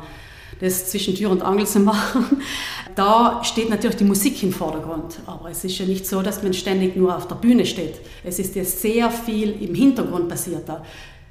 das 0.59 0.89
zwischen 0.89 1.15
Tür 1.15 1.31
und 1.31 1.41
Angel 1.41 1.67
zu 1.67 1.79
machen. 1.79 2.41
Da 2.95 3.39
steht 3.43 3.71
natürlich 3.71 3.97
die 3.97 4.03
Musik 4.03 4.43
im 4.43 4.51
Vordergrund, 4.51 5.19
aber 5.25 5.49
es 5.49 5.63
ist 5.63 5.79
ja 5.79 5.85
nicht 5.87 6.05
so, 6.05 6.21
dass 6.21 6.43
man 6.43 6.53
ständig 6.53 6.95
nur 6.95 7.15
auf 7.15 7.27
der 7.27 7.35
Bühne 7.37 7.65
steht. 7.65 7.95
Es 8.23 8.37
ist 8.37 8.55
ja 8.55 8.63
sehr 8.63 9.09
viel 9.09 9.55
im 9.61 9.73
Hintergrund 9.73 10.29
passiert 10.29 10.69
da. 10.69 10.83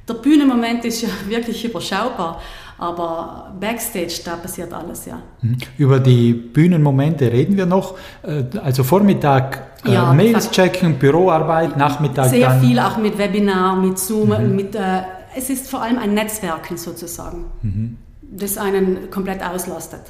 Der 0.08 0.14
Bühnenmoment 0.14 0.84
ist 0.84 1.02
ja 1.02 1.08
wirklich 1.28 1.64
überschaubar, 1.64 2.40
aber 2.78 3.54
Backstage, 3.60 4.22
da 4.24 4.36
passiert 4.36 4.72
alles, 4.72 5.06
ja. 5.06 5.22
Mhm. 5.40 5.58
Über 5.78 6.00
die 6.00 6.32
Bühnenmomente 6.32 7.30
reden 7.30 7.56
wir 7.56 7.66
noch. 7.66 7.96
Äh, 8.22 8.44
also 8.60 8.82
Vormittag 8.82 9.78
äh, 9.86 9.92
ja, 9.92 10.12
Mails 10.12 10.50
checken, 10.50 10.98
Büroarbeit, 10.98 11.76
Nachmittag 11.76 12.30
Sehr 12.30 12.48
dann 12.48 12.60
viel 12.60 12.78
auch 12.80 12.96
mit 12.96 13.16
Webinar, 13.18 13.76
mit 13.76 13.98
Zoom, 13.98 14.30
mhm. 14.30 14.56
mit, 14.56 14.74
äh, 14.74 15.02
es 15.36 15.48
ist 15.48 15.70
vor 15.70 15.80
allem 15.82 15.98
ein 15.98 16.12
Netzwerken 16.12 16.76
sozusagen. 16.76 17.44
Mhm 17.62 17.98
das 18.36 18.58
einen 18.58 19.10
komplett 19.10 19.42
auslastet. 19.42 20.00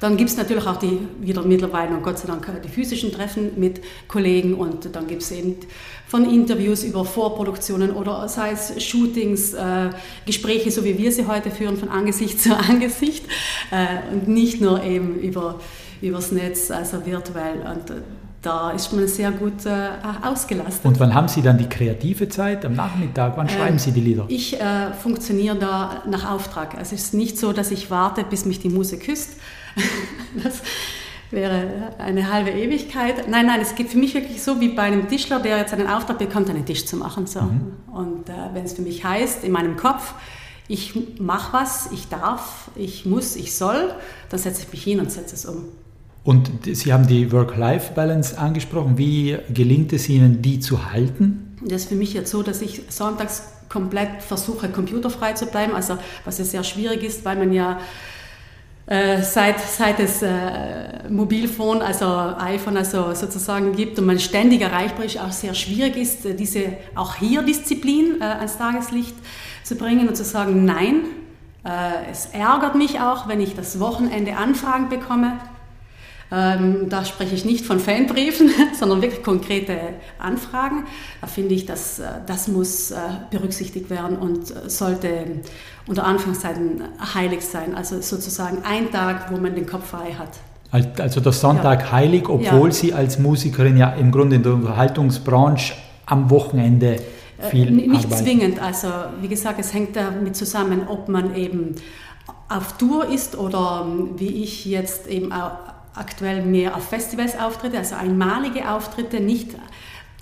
Dann 0.00 0.16
gibt 0.16 0.30
es 0.30 0.36
natürlich 0.36 0.66
auch 0.66 0.78
die 0.78 0.98
wieder 1.20 1.42
mittlerweile 1.42 1.94
und 1.94 2.02
Gott 2.02 2.18
sei 2.18 2.26
Dank 2.26 2.46
die 2.64 2.68
physischen 2.68 3.12
Treffen 3.12 3.52
mit 3.56 3.80
Kollegen 4.08 4.54
und 4.54 4.94
dann 4.96 5.06
gibt 5.06 5.22
es 5.22 5.30
eben 5.30 5.56
von 6.08 6.28
Interviews 6.28 6.82
über 6.82 7.04
Vorproduktionen 7.04 7.92
oder 7.92 8.28
sei 8.28 8.50
es 8.50 8.82
Shootings, 8.82 9.54
äh, 9.54 9.90
Gespräche, 10.26 10.70
so 10.72 10.84
wie 10.84 10.98
wir 10.98 11.12
sie 11.12 11.26
heute 11.26 11.50
führen, 11.50 11.76
von 11.76 11.88
Angesicht 11.88 12.40
zu 12.42 12.56
Angesicht 12.56 13.26
äh, 13.70 14.12
und 14.12 14.26
nicht 14.26 14.60
nur 14.60 14.82
eben 14.82 15.20
über 15.20 15.60
übers 16.00 16.32
Netz, 16.32 16.70
also 16.70 17.06
virtuell. 17.06 17.60
Und 17.60 17.90
äh, 17.90 18.02
da 18.42 18.72
ist 18.72 18.92
man 18.92 19.06
sehr 19.06 19.30
gut 19.30 19.64
äh, 19.66 19.88
ausgelastet. 20.22 20.84
Und 20.84 20.98
wann 20.98 21.14
haben 21.14 21.28
Sie 21.28 21.42
dann 21.42 21.58
die 21.58 21.68
kreative 21.68 22.28
Zeit? 22.28 22.64
Am 22.64 22.74
Nachmittag? 22.74 23.36
Wann 23.36 23.48
schreiben 23.48 23.76
äh, 23.76 23.78
Sie 23.78 23.92
die 23.92 24.00
Lieder? 24.00 24.24
Ich 24.28 24.60
äh, 24.60 24.92
funktioniere 24.92 25.56
da 25.56 26.02
nach 26.08 26.28
Auftrag. 26.28 26.76
Also 26.76 26.96
es 26.96 27.04
ist 27.04 27.14
nicht 27.14 27.38
so, 27.38 27.52
dass 27.52 27.70
ich 27.70 27.90
warte, 27.90 28.24
bis 28.24 28.44
mich 28.44 28.58
die 28.58 28.68
Muse 28.68 28.98
küsst. 28.98 29.36
das 30.42 30.60
wäre 31.30 31.94
eine 31.98 32.32
halbe 32.32 32.50
Ewigkeit. 32.50 33.28
Nein, 33.28 33.46
nein, 33.46 33.60
es 33.60 33.76
geht 33.76 33.88
für 33.88 33.98
mich 33.98 34.12
wirklich 34.14 34.42
so 34.42 34.60
wie 34.60 34.68
bei 34.68 34.82
einem 34.82 35.08
Tischler, 35.08 35.38
der 35.38 35.58
jetzt 35.58 35.72
einen 35.72 35.86
Auftrag 35.86 36.18
bekommt, 36.18 36.50
einen 36.50 36.66
Tisch 36.66 36.84
zu 36.84 36.96
machen. 36.96 37.28
So. 37.28 37.42
Mhm. 37.42 37.74
Und 37.92 38.28
äh, 38.28 38.32
wenn 38.54 38.64
es 38.64 38.72
für 38.72 38.82
mich 38.82 39.04
heißt, 39.04 39.44
in 39.44 39.52
meinem 39.52 39.76
Kopf, 39.76 40.14
ich 40.66 40.94
mache 41.20 41.52
was, 41.52 41.92
ich 41.92 42.08
darf, 42.08 42.70
ich 42.74 43.06
muss, 43.06 43.36
ich 43.36 43.54
soll, 43.54 43.94
dann 44.30 44.40
setze 44.40 44.62
ich 44.62 44.72
mich 44.72 44.82
hin 44.82 44.98
und 44.98 45.12
setze 45.12 45.36
es 45.36 45.46
um. 45.46 45.64
Und 46.24 46.50
Sie 46.64 46.92
haben 46.92 47.06
die 47.06 47.32
Work-Life-Balance 47.32 48.38
angesprochen. 48.38 48.96
Wie 48.96 49.38
gelingt 49.52 49.92
es 49.92 50.08
Ihnen, 50.08 50.40
die 50.40 50.60
zu 50.60 50.92
halten? 50.92 51.56
Das 51.62 51.82
ist 51.82 51.88
für 51.88 51.96
mich 51.96 52.12
jetzt 52.12 52.30
so, 52.30 52.42
dass 52.42 52.62
ich 52.62 52.82
sonntags 52.90 53.44
komplett 53.68 54.22
versuche, 54.22 54.68
computerfrei 54.68 55.32
zu 55.32 55.46
bleiben. 55.46 55.74
Also, 55.74 55.98
was 56.24 56.38
ja 56.38 56.44
sehr 56.44 56.62
schwierig 56.62 57.02
ist, 57.02 57.24
weil 57.24 57.36
man 57.36 57.52
ja 57.52 57.80
äh, 58.86 59.22
seit, 59.22 59.58
seit 59.60 59.98
es 59.98 60.22
äh, 60.22 61.08
Mobilfon, 61.08 61.82
also 61.82 62.04
iPhone, 62.38 62.76
also 62.76 63.14
sozusagen 63.14 63.74
gibt 63.74 63.98
und 63.98 64.06
man 64.06 64.18
ständig 64.18 64.60
erreichbar 64.60 65.04
ist, 65.04 65.18
auch 65.18 65.32
sehr 65.32 65.54
schwierig 65.54 65.96
ist, 65.96 66.26
äh, 66.26 66.34
diese 66.34 66.74
auch 66.94 67.16
hier 67.16 67.42
Disziplin 67.42 68.20
äh, 68.20 68.24
ans 68.24 68.58
Tageslicht 68.58 69.14
zu 69.64 69.76
bringen 69.76 70.08
und 70.08 70.16
zu 70.16 70.24
sagen, 70.24 70.64
nein, 70.64 71.02
äh, 71.64 72.10
es 72.10 72.26
ärgert 72.26 72.74
mich 72.74 73.00
auch, 73.00 73.28
wenn 73.28 73.40
ich 73.40 73.54
das 73.54 73.80
Wochenende 73.80 74.36
Anfragen 74.36 74.88
bekomme 74.88 75.38
ähm, 76.32 76.88
da 76.88 77.04
spreche 77.04 77.34
ich 77.34 77.44
nicht 77.44 77.66
von 77.66 77.78
Fanbriefen, 77.78 78.50
sondern 78.78 79.02
wirklich 79.02 79.22
konkrete 79.22 79.76
Anfragen. 80.18 80.84
Da 81.20 81.26
finde 81.26 81.54
ich, 81.54 81.66
dass 81.66 81.98
äh, 81.98 82.04
das 82.26 82.48
muss 82.48 82.90
äh, 82.90 82.96
berücksichtigt 83.30 83.90
werden 83.90 84.16
und 84.16 84.50
äh, 84.50 84.70
sollte 84.70 85.42
unter 85.86 86.04
Anführungszeichen 86.04 86.84
heilig 87.14 87.42
sein. 87.42 87.74
Also 87.74 88.00
sozusagen 88.00 88.58
ein 88.64 88.90
Tag, 88.90 89.30
wo 89.30 89.36
man 89.36 89.54
den 89.54 89.66
Kopf 89.66 89.88
frei 89.90 90.14
hat. 90.18 90.30
Also 90.98 91.20
der 91.20 91.32
Sonntag 91.32 91.82
ja. 91.82 91.92
heilig, 91.92 92.30
obwohl 92.30 92.68
ja. 92.68 92.74
Sie 92.74 92.94
als 92.94 93.18
Musikerin 93.18 93.76
ja 93.76 93.90
im 93.90 94.10
Grunde 94.10 94.36
in 94.36 94.42
der 94.42 94.54
Unterhaltungsbranche 94.54 95.74
am 96.06 96.30
Wochenende 96.30 96.96
viel 97.50 97.70
Nicht 97.70 98.06
arbeiten. 98.06 98.24
zwingend. 98.24 98.62
Also 98.62 98.88
wie 99.20 99.28
gesagt, 99.28 99.60
es 99.60 99.74
hängt 99.74 99.96
damit 99.96 100.34
zusammen, 100.34 100.82
ob 100.88 101.10
man 101.10 101.36
eben 101.36 101.74
auf 102.48 102.76
Tour 102.78 103.06
ist 103.08 103.36
oder 103.36 103.86
ähm, 103.86 104.10
wie 104.16 104.42
ich 104.42 104.64
jetzt 104.64 105.06
eben 105.08 105.32
auch 105.32 105.52
aktuell 105.94 106.42
mehr 106.44 106.76
auf 106.76 106.84
Festivals 106.88 107.38
auftritte, 107.38 107.78
also 107.78 107.94
einmalige 107.94 108.70
Auftritte, 108.70 109.20
nicht 109.20 109.50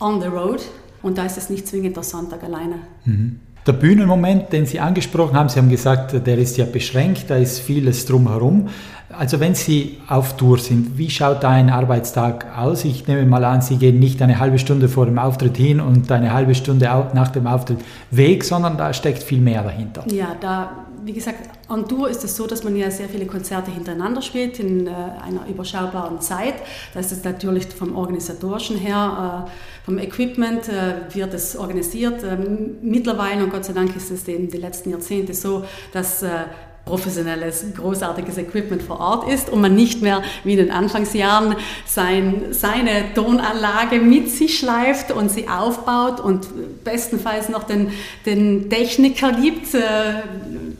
on 0.01 0.21
the 0.21 0.29
road. 0.29 0.61
Und 1.03 1.19
da 1.19 1.25
ist 1.25 1.39
es 1.39 1.49
nicht 1.49 1.67
zwingend 1.67 1.97
der 1.97 2.03
Sonntag 2.03 2.43
alleine. 2.43 2.77
Mhm. 3.05 3.41
Der 3.67 3.73
Bühnenmoment, 3.75 4.53
den 4.53 4.65
Sie 4.65 4.81
angesprochen 4.81 5.37
haben, 5.37 5.51
Sie 5.51 5.59
haben 5.59 5.69
gesagt, 5.69 6.27
der 6.27 6.39
ist 6.39 6.57
ja 6.57 6.65
beschränkt, 6.65 7.29
da 7.29 7.37
ist 7.37 7.61
vieles 7.61 8.07
drumherum. 8.07 8.69
Also 9.17 9.39
wenn 9.39 9.55
Sie 9.55 9.99
auf 10.09 10.37
Tour 10.37 10.59
sind, 10.59 10.97
wie 10.97 11.11
schaut 11.11 11.43
da 11.43 11.51
ein 11.51 11.69
Arbeitstag 11.69 12.47
aus? 12.57 12.85
Ich 12.85 13.07
nehme 13.07 13.27
mal 13.27 13.45
an, 13.45 13.61
Sie 13.61 13.77
gehen 13.77 13.99
nicht 13.99 14.23
eine 14.23 14.39
halbe 14.39 14.59
Stunde 14.59 14.89
vor 14.89 15.05
dem 15.05 15.19
Auftritt 15.19 15.59
hin 15.59 15.81
und 15.81 16.11
eine 16.11 16.33
halbe 16.33 16.55
Stunde 16.55 16.87
nach 17.13 17.29
dem 17.29 17.47
Auftritt 17.47 17.79
weg, 18.11 18.45
sondern 18.45 18.79
da 18.79 18.95
steckt 18.95 19.23
viel 19.23 19.41
mehr 19.41 19.63
dahinter. 19.63 20.05
Ja, 20.11 20.37
da 20.41 20.71
wie 21.05 21.13
gesagt, 21.13 21.39
on 21.69 21.89
Tour 21.89 22.09
ist 22.09 22.25
es 22.25 22.37
so, 22.37 22.47
dass 22.47 22.65
man 22.65 22.77
ja 22.77 22.91
sehr 22.91 23.09
viele 23.09 23.27
Konzerte 23.27 23.71
hintereinander 23.71 24.23
spielt 24.23 24.59
in 24.59 24.87
äh, 24.87 24.91
einer 24.91 25.47
überschaubaren 25.49 26.21
Zeit. 26.21 26.55
Da 26.95 27.01
ist 27.01 27.25
natürlich 27.25 27.67
vom 27.67 27.97
Organisatorischen 27.97 28.77
her, 28.77 29.47
äh, 29.47 29.85
vom 29.85 29.99
Equipment 29.99 30.69
äh, 30.69 31.15
wird 31.15 31.35
es 31.35 31.57
organisiert. 31.57 32.23
Ähm, 32.25 32.79
mittlerweile, 32.83 33.45
und 33.45 33.51
Gott 33.51 33.65
sei 33.65 33.73
Dank 33.73 33.95
ist 33.97 34.11
es 34.11 34.27
in 34.29 34.49
den 34.49 34.61
letzten 34.61 34.91
Jahrzehnten 34.91 35.35
so, 35.35 35.65
dass 35.93 36.23
äh, 36.23 36.45
professionelles, 36.85 37.65
großartiges 37.77 38.39
Equipment 38.39 38.83
vor 38.83 39.01
Ort 39.01 39.33
ist 39.33 39.49
und 39.49 39.61
man 39.61 39.75
nicht 39.75 40.03
mehr 40.03 40.23
wie 40.45 40.53
in 40.53 40.59
den 40.59 40.71
Anfangsjahren 40.71 41.55
sein, 41.87 42.43
seine 42.51 43.15
Tonanlage 43.15 44.01
mit 44.01 44.31
sich 44.31 44.59
schleift 44.59 45.13
und 45.13 45.31
sie 45.31 45.49
aufbaut 45.49 46.21
und 46.21 46.49
bestenfalls 46.85 47.49
noch 47.49 47.65
den, 47.65 47.93
den 48.27 48.69
Techniker 48.69 49.33
gibt. 49.33 49.75
Äh, 49.75 49.81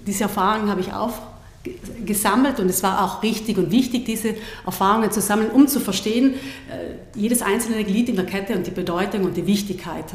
diese 0.07 0.25
Erfahrungen 0.25 0.69
habe 0.69 0.81
ich 0.81 0.93
auch 0.93 1.13
gesammelt 2.07 2.59
und 2.59 2.69
es 2.69 2.83
war 2.83 3.05
auch 3.05 3.23
richtig 3.23 3.59
und 3.59 3.71
wichtig, 3.71 4.07
diese 4.07 4.35
Erfahrungen 4.65 5.13
zu 5.13 5.21
sammeln, 5.21 5.51
um 5.51 5.69
zu 5.69 5.79
verstehen, 5.79 6.35
äh, 6.35 7.19
jedes 7.19 7.43
einzelne 7.43 7.85
Glied 7.85 8.09
in 8.09 8.17
der 8.17 8.25
Kette 8.25 8.55
und 8.55 8.67
die 8.67 8.71
Bedeutung 8.71 9.25
und 9.25 9.37
die 9.37 9.47
Wichtigkeit. 9.47 10.07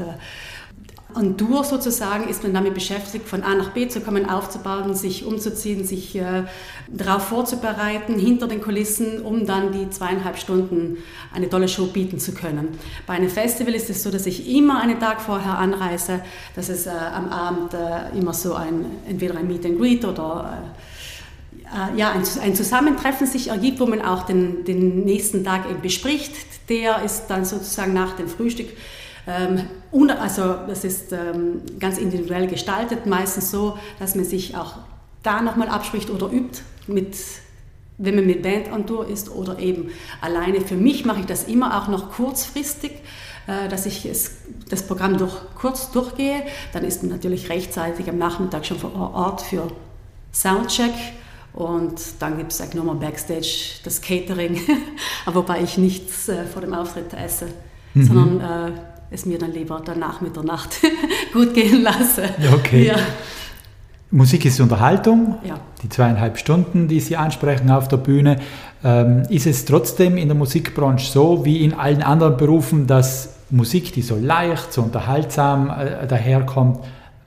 On 1.15 1.37
Tour 1.37 1.63
sozusagen 1.63 2.27
ist 2.27 2.43
man 2.43 2.53
damit 2.53 2.73
beschäftigt, 2.73 3.27
von 3.27 3.43
A 3.43 3.55
nach 3.55 3.69
B 3.69 3.87
zu 3.87 4.01
kommen, 4.01 4.29
aufzubauen, 4.29 4.93
sich 4.95 5.25
umzuziehen, 5.25 5.85
sich 5.85 6.15
äh, 6.15 6.43
darauf 6.89 7.23
vorzubereiten, 7.23 8.19
hinter 8.19 8.47
den 8.47 8.61
Kulissen, 8.61 9.21
um 9.21 9.45
dann 9.45 9.71
die 9.71 9.89
zweieinhalb 9.89 10.37
Stunden 10.37 10.97
eine 11.33 11.49
tolle 11.49 11.67
Show 11.67 11.87
bieten 11.87 12.19
zu 12.19 12.33
können. 12.33 12.77
Bei 13.07 13.13
einem 13.13 13.29
Festival 13.29 13.73
ist 13.73 13.89
es 13.89 14.03
so, 14.03 14.11
dass 14.11 14.25
ich 14.25 14.53
immer 14.53 14.81
einen 14.81 14.99
Tag 14.99 15.21
vorher 15.21 15.57
anreise, 15.57 16.21
dass 16.55 16.69
es 16.69 16.85
äh, 16.85 16.89
am 16.89 17.29
Abend 17.29 17.73
äh, 17.73 18.17
immer 18.17 18.33
so 18.33 18.53
ein, 18.53 18.85
entweder 19.07 19.37
ein 19.37 19.47
Meet 19.47 19.65
and 19.65 19.79
Greet 19.79 20.05
oder 20.05 20.63
äh, 21.63 21.97
ja, 21.97 22.11
ein, 22.11 22.23
ein, 22.41 22.55
Zusammentreffen 22.55 23.25
sich 23.25 23.49
ergibt, 23.49 23.79
wo 23.79 23.85
man 23.85 24.01
auch 24.01 24.23
den, 24.23 24.65
den 24.65 25.05
nächsten 25.05 25.43
Tag 25.43 25.69
eben 25.69 25.81
bespricht. 25.81 26.33
Der 26.69 27.03
ist 27.03 27.27
dann 27.27 27.45
sozusagen 27.45 27.93
nach 27.93 28.15
dem 28.15 28.27
Frühstück 28.27 28.67
ähm, 29.27 29.61
also 30.19 30.55
das 30.67 30.83
ist 30.83 31.11
ähm, 31.11 31.61
ganz 31.79 31.97
individuell 31.97 32.47
gestaltet, 32.47 33.05
meistens 33.05 33.51
so, 33.51 33.77
dass 33.99 34.15
man 34.15 34.25
sich 34.25 34.55
auch 34.55 34.73
da 35.23 35.41
nochmal 35.41 35.69
abspricht 35.69 36.09
oder 36.09 36.31
übt, 36.31 36.61
mit, 36.87 37.15
wenn 37.97 38.15
man 38.15 38.25
mit 38.25 38.43
Band 38.43 38.71
on 38.71 38.85
Tour 38.85 39.07
ist 39.07 39.31
oder 39.31 39.57
eben 39.59 39.89
alleine. 40.21 40.61
Für 40.61 40.75
mich 40.75 41.05
mache 41.05 41.21
ich 41.21 41.25
das 41.25 41.45
immer 41.45 41.81
auch 41.81 41.87
noch 41.87 42.11
kurzfristig 42.11 42.91
äh, 43.47 43.67
dass 43.69 43.85
ich 43.85 44.05
es, 44.05 44.37
das 44.69 44.83
Programm 44.87 45.17
durch, 45.17 45.33
kurz 45.55 45.91
durchgehe. 45.91 46.43
Dann 46.73 46.83
ist 46.83 47.03
man 47.03 47.11
natürlich 47.11 47.49
rechtzeitig 47.49 48.09
am 48.09 48.17
Nachmittag 48.17 48.65
schon 48.65 48.79
vor 48.79 48.95
Ort 48.95 49.41
für 49.41 49.67
Soundcheck. 50.33 50.93
Und 51.53 52.01
dann 52.19 52.37
gibt 52.37 52.51
es 52.51 52.59
eigentlich 52.59 52.75
nochmal 52.75 52.95
Backstage 52.95 53.79
das 53.83 54.01
Catering, 54.01 54.59
wobei 55.25 55.61
ich 55.61 55.77
nichts 55.77 56.27
äh, 56.27 56.45
vor 56.45 56.61
dem 56.61 56.73
Auftritt 56.73 57.13
esse, 57.13 57.47
mhm. 57.93 58.03
sondern 58.03 58.41
äh, 58.41 58.71
es 59.11 59.25
mir 59.25 59.37
dann 59.37 59.51
lieber 59.51 59.81
danach 59.83 60.21
mit 60.21 60.35
der 60.35 60.43
Nacht 60.43 60.77
gut 61.33 61.53
gehen 61.53 61.83
lasse. 61.83 62.29
Okay. 62.53 62.87
Ja. 62.87 62.95
Musik 64.11 64.45
ist 64.45 64.59
Unterhaltung, 64.61 65.39
ja. 65.43 65.59
die 65.81 65.89
zweieinhalb 65.89 66.37
Stunden, 66.37 66.87
die 66.87 66.99
Sie 66.99 67.17
ansprechen 67.17 67.69
auf 67.69 67.87
der 67.87 67.97
Bühne. 67.97 68.39
Ähm, 68.83 69.23
ist 69.29 69.47
es 69.47 69.65
trotzdem 69.65 70.17
in 70.17 70.27
der 70.27 70.37
Musikbranche 70.37 71.11
so, 71.11 71.43
wie 71.43 71.63
in 71.63 71.73
allen 71.73 72.01
anderen 72.01 72.37
Berufen, 72.37 72.87
dass 72.87 73.35
Musik, 73.49 73.93
die 73.93 74.01
so 74.01 74.15
leicht, 74.15 74.71
so 74.71 74.83
unterhaltsam 74.83 75.69
äh, 75.69 76.07
daherkommt, 76.07 76.79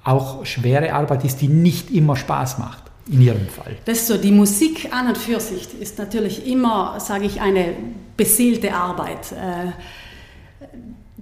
auch 0.05 0.47
schwere 0.47 0.93
Arbeit 0.93 1.25
ist, 1.25 1.41
die 1.41 1.49
nicht 1.49 1.91
immer 1.91 2.17
Spaß 2.17 2.59
macht? 2.59 2.85
In 3.11 3.23
Ihrem 3.23 3.49
Fall. 3.49 3.77
Das 3.87 3.99
ist 3.99 4.07
so, 4.07 4.19
die 4.19 4.33
Musik 4.33 4.93
an 4.93 5.09
und 5.09 5.19
für 5.19 5.41
sich 5.41 5.81
ist 5.81 5.99
natürlich 5.99 6.47
immer, 6.47 7.01
sage 7.01 7.25
ich, 7.25 7.41
eine 7.41 7.75
beseelte 8.17 8.75
Arbeit. 8.75 9.33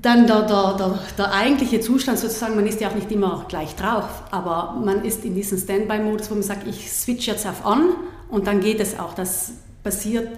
Dann 0.07 0.25
der, 0.25 0.43
der, 0.43 0.75
der, 0.75 0.99
der, 1.19 1.33
eigentliche 1.33 1.81
Zustand 1.81 2.21
sozusagen, 2.21 2.55
man 2.55 2.65
ist 2.65 2.81
ja 2.81 2.91
auch 2.91 2.95
nicht 2.95 3.11
immer 3.11 3.45
gleich 3.49 3.75
drauf, 3.75 4.05
aber 4.31 4.81
man 4.85 5.05
ist 5.05 5.25
in 5.25 5.35
diesem 5.35 5.59
Standby-Modus, 5.59 6.31
wo 6.31 6.35
man 6.35 6.45
sagt, 6.45 6.65
ich 6.65 6.93
switch 6.93 7.27
jetzt 7.27 7.45
auf 7.45 7.67
On 7.67 7.89
und 8.29 8.47
dann 8.47 8.61
geht 8.61 8.79
es 8.79 9.01
auch. 9.01 9.15
Das 9.15 9.55
passiert 9.83 10.29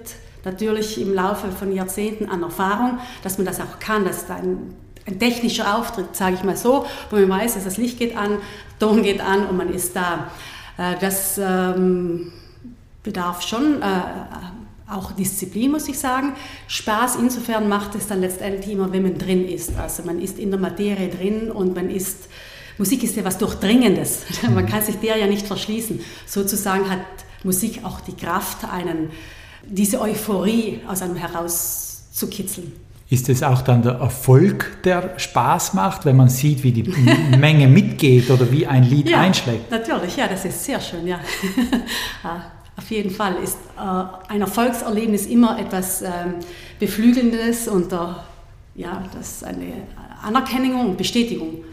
natürlich 0.43 0.99
im 0.99 1.13
Laufe 1.13 1.53
von 1.53 1.71
Jahrzehnten 1.71 2.31
an 2.31 2.45
Erfahrung, 2.45 2.99
dass 3.23 3.37
man 3.37 3.45
das 3.45 3.61
auch 3.61 3.79
kann, 3.79 4.07
dass 4.07 4.27
da 4.27 4.37
ein, 4.37 4.75
ein 5.07 5.19
technischer 5.19 5.77
Auftritt, 5.77 6.17
sage 6.17 6.37
ich 6.37 6.45
mal 6.45 6.57
so, 6.57 6.87
wo 7.11 7.17
man 7.17 7.29
weiß, 7.29 7.53
dass 7.53 7.65
das 7.65 7.77
Licht 7.77 7.99
geht 7.99 8.17
an, 8.17 8.39
Ton 8.81 9.03
geht 9.03 9.21
an 9.21 9.45
und 9.49 9.59
man 9.59 9.69
ist 9.69 9.95
da. 9.95 10.31
Äh, 10.79 10.95
das 10.99 11.37
ähm, 11.37 12.33
bedarf 13.03 13.43
schon 13.43 13.83
äh, 13.83 13.85
auch 14.91 15.13
Disziplin, 15.13 15.71
muss 15.71 15.89
ich 15.89 15.99
sagen. 15.99 16.33
Spaß 16.67 17.17
insofern 17.17 17.69
macht 17.69 17.95
es 17.95 18.07
dann 18.07 18.21
letztendlich 18.21 18.73
immer, 18.73 18.93
wenn 18.93 19.03
man 19.03 19.19
drin 19.19 19.47
ist. 19.47 19.77
Also 19.77 20.03
man 20.05 20.21
ist 20.21 20.39
in 20.39 20.51
der 20.51 20.61
Materie 20.61 21.09
drin 21.09 21.51
und 21.51 21.75
man 21.75 21.91
ist, 21.91 22.29
Musik 22.79 23.03
ist 23.03 23.17
ja 23.17 23.25
was 23.25 23.39
Durchdringendes. 23.39 24.23
Man 24.55 24.67
kann 24.67 24.83
sich 24.83 24.97
der 24.97 25.17
ja 25.17 25.27
nicht 25.27 25.47
verschließen. 25.47 26.01
Sozusagen 26.27 26.89
hat 26.89 27.01
Musik 27.43 27.81
auch 27.85 28.01
die 28.01 28.15
Kraft, 28.15 28.65
einen, 28.65 29.11
diese 29.65 30.01
Euphorie 30.01 30.81
aus 30.87 31.03
einem 31.03 31.17
herauszukitzeln. 31.17 32.73
Ist 33.11 33.29
es 33.31 33.43
auch 33.43 33.63
dann 33.63 33.83
der 33.83 33.95
Erfolg, 33.95 34.83
der 34.85 35.19
Spaß 35.19 35.73
macht, 35.73 36.05
wenn 36.05 36.17
man 36.17 36.29
sieht, 36.29 36.63
wie 36.63 36.73
die 36.73 36.83
Menge 37.39 37.67
mitgeht 37.67 38.31
oder 38.31 38.51
wie 38.53 38.67
ein 38.67 38.85
Lied 38.85 39.09
ja, 39.09 39.21
einschlägt? 39.21 39.71
Natürlich, 39.71 40.17
ja, 40.17 40.29
das 40.29 40.45
ist 40.45 40.63
sehr 40.63 40.81
schön, 40.81 41.07
ja. 41.07 41.19
Auf 42.79 42.91
jeden 42.93 43.11
Fall 43.11 43.35
ist 43.43 43.59
äh, 43.77 44.33
ein 44.33 44.41
Erfolgserlebnis 44.41 45.27
immer 45.27 45.59
etwas 45.59 46.01
ähm, 46.01 46.35
Beflügelndes 46.79 47.67
und 47.67 47.93
äh, 47.93 47.97
ja, 48.77 49.03
das 49.13 49.29
ist 49.33 49.45
eine 49.45 49.73
Anerkennung 50.23 50.91
und 50.91 50.97
Bestätigung. 50.97 51.65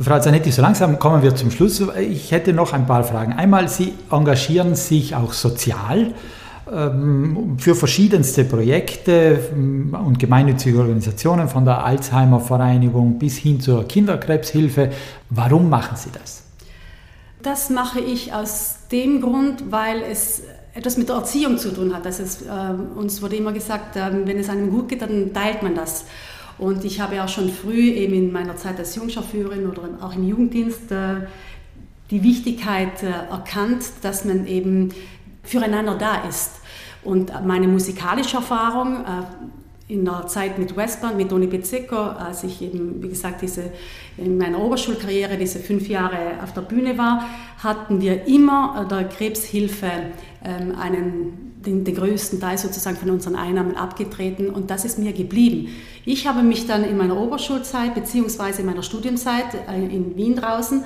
Frau 0.00 0.20
Zanetti, 0.20 0.52
so 0.52 0.62
langsam 0.62 1.00
kommen 1.00 1.20
wir 1.22 1.34
zum 1.34 1.50
Schluss. 1.50 1.82
Ich 1.98 2.30
hätte 2.30 2.52
noch 2.52 2.72
ein 2.72 2.86
paar 2.86 3.02
Fragen. 3.02 3.32
Einmal, 3.32 3.68
Sie 3.68 3.92
engagieren 4.08 4.76
sich 4.76 5.16
auch 5.16 5.32
sozial 5.32 6.14
ähm, 6.72 7.56
für 7.58 7.74
verschiedenste 7.74 8.44
Projekte 8.44 9.40
ähm, 9.52 9.96
und 10.06 10.20
gemeinnützige 10.20 10.78
Organisationen, 10.78 11.48
von 11.48 11.64
der 11.64 11.84
Alzheimer 11.84 12.38
Vereinigung 12.38 13.18
bis 13.18 13.38
hin 13.38 13.60
zur 13.60 13.88
Kinderkrebshilfe. 13.88 14.90
Warum 15.30 15.68
machen 15.68 15.96
Sie 15.96 16.10
das? 16.12 16.47
Das 17.42 17.70
mache 17.70 18.00
ich 18.00 18.32
aus 18.32 18.78
dem 18.90 19.20
Grund, 19.20 19.70
weil 19.70 20.02
es 20.02 20.42
etwas 20.74 20.96
mit 20.96 21.08
der 21.08 21.16
Erziehung 21.16 21.58
zu 21.58 21.72
tun 21.72 21.94
hat. 21.94 22.06
Also 22.06 22.22
es, 22.22 22.42
äh, 22.42 22.74
uns 22.96 23.22
wurde 23.22 23.36
immer 23.36 23.52
gesagt, 23.52 23.96
äh, 23.96 24.10
wenn 24.26 24.38
es 24.38 24.48
einem 24.48 24.70
gut 24.70 24.88
geht, 24.88 25.02
dann 25.02 25.32
teilt 25.32 25.62
man 25.62 25.74
das. 25.74 26.04
Und 26.58 26.84
ich 26.84 27.00
habe 27.00 27.22
auch 27.22 27.28
schon 27.28 27.50
früh 27.50 27.90
eben 27.90 28.14
in 28.14 28.32
meiner 28.32 28.56
Zeit 28.56 28.78
als 28.78 28.96
Jungscharführerin 28.96 29.68
oder 29.68 29.82
auch 30.00 30.14
im 30.14 30.26
Jugenddienst 30.26 30.90
äh, 30.90 31.26
die 32.10 32.22
Wichtigkeit 32.22 33.02
äh, 33.02 33.30
erkannt, 33.30 33.84
dass 34.02 34.24
man 34.24 34.46
eben 34.46 34.90
füreinander 35.44 35.94
da 35.94 36.28
ist. 36.28 36.52
Und 37.04 37.32
meine 37.46 37.68
musikalische 37.68 38.36
Erfahrung 38.36 39.04
äh, 39.04 39.22
in 39.88 40.04
der 40.04 40.26
Zeit 40.26 40.58
mit 40.58 40.76
Westband, 40.76 41.16
mit 41.16 41.30
Toni 41.30 41.46
Pizzico, 41.46 41.96
als 41.96 42.44
ich 42.44 42.60
eben, 42.60 43.02
wie 43.02 43.08
gesagt, 43.08 43.40
diese, 43.40 43.72
in 44.18 44.36
meiner 44.36 44.62
Oberschulkarriere 44.62 45.38
diese 45.38 45.58
fünf 45.60 45.88
Jahre 45.88 46.42
auf 46.42 46.52
der 46.52 46.60
Bühne 46.60 46.98
war, 46.98 47.24
hatten 47.62 48.00
wir 48.02 48.26
immer 48.26 48.86
der 48.90 49.04
Krebshilfe 49.04 49.90
ähm, 50.44 50.74
einen, 50.78 51.54
den, 51.64 51.84
den, 51.84 51.94
größten 51.94 52.38
Teil 52.38 52.58
sozusagen 52.58 52.98
von 52.98 53.08
unseren 53.08 53.34
Einnahmen 53.34 53.76
abgetreten 53.76 54.50
und 54.50 54.70
das 54.70 54.84
ist 54.84 54.98
mir 54.98 55.14
geblieben. 55.14 55.68
Ich 56.04 56.26
habe 56.26 56.42
mich 56.42 56.66
dann 56.66 56.84
in 56.84 56.98
meiner 56.98 57.16
Oberschulzeit 57.16 57.94
beziehungsweise 57.94 58.60
in 58.60 58.66
meiner 58.66 58.82
Studienzeit 58.82 59.54
äh, 59.68 59.84
in 59.84 60.14
Wien 60.16 60.36
draußen 60.36 60.84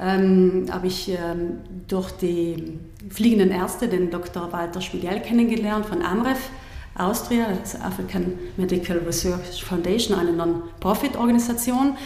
ähm, 0.00 0.66
habe 0.70 0.86
ich 0.86 1.08
ähm, 1.08 1.58
durch 1.88 2.12
die 2.12 2.78
fliegenden 3.10 3.50
Ärzte 3.50 3.88
den 3.88 4.10
Dr. 4.10 4.52
Walter 4.52 4.80
Spiegel 4.80 5.20
kennengelernt 5.20 5.86
von 5.86 6.02
AMREF 6.02 6.50
Austria, 6.96 7.48
das 7.60 7.80
African 7.80 8.38
Medical 8.56 8.98
Research 8.98 9.64
Foundation, 9.64 10.18
eine 10.18 10.32
Non-Profit-Organisation 10.32 11.96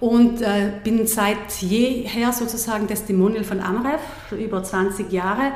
und 0.00 0.42
äh, 0.42 0.72
bin 0.82 1.06
seit 1.06 1.52
jeher 1.60 2.32
sozusagen 2.32 2.88
Testimonial 2.88 3.44
von 3.44 3.60
AMREF, 3.60 4.00
über 4.32 4.62
20 4.62 5.12
Jahre. 5.12 5.52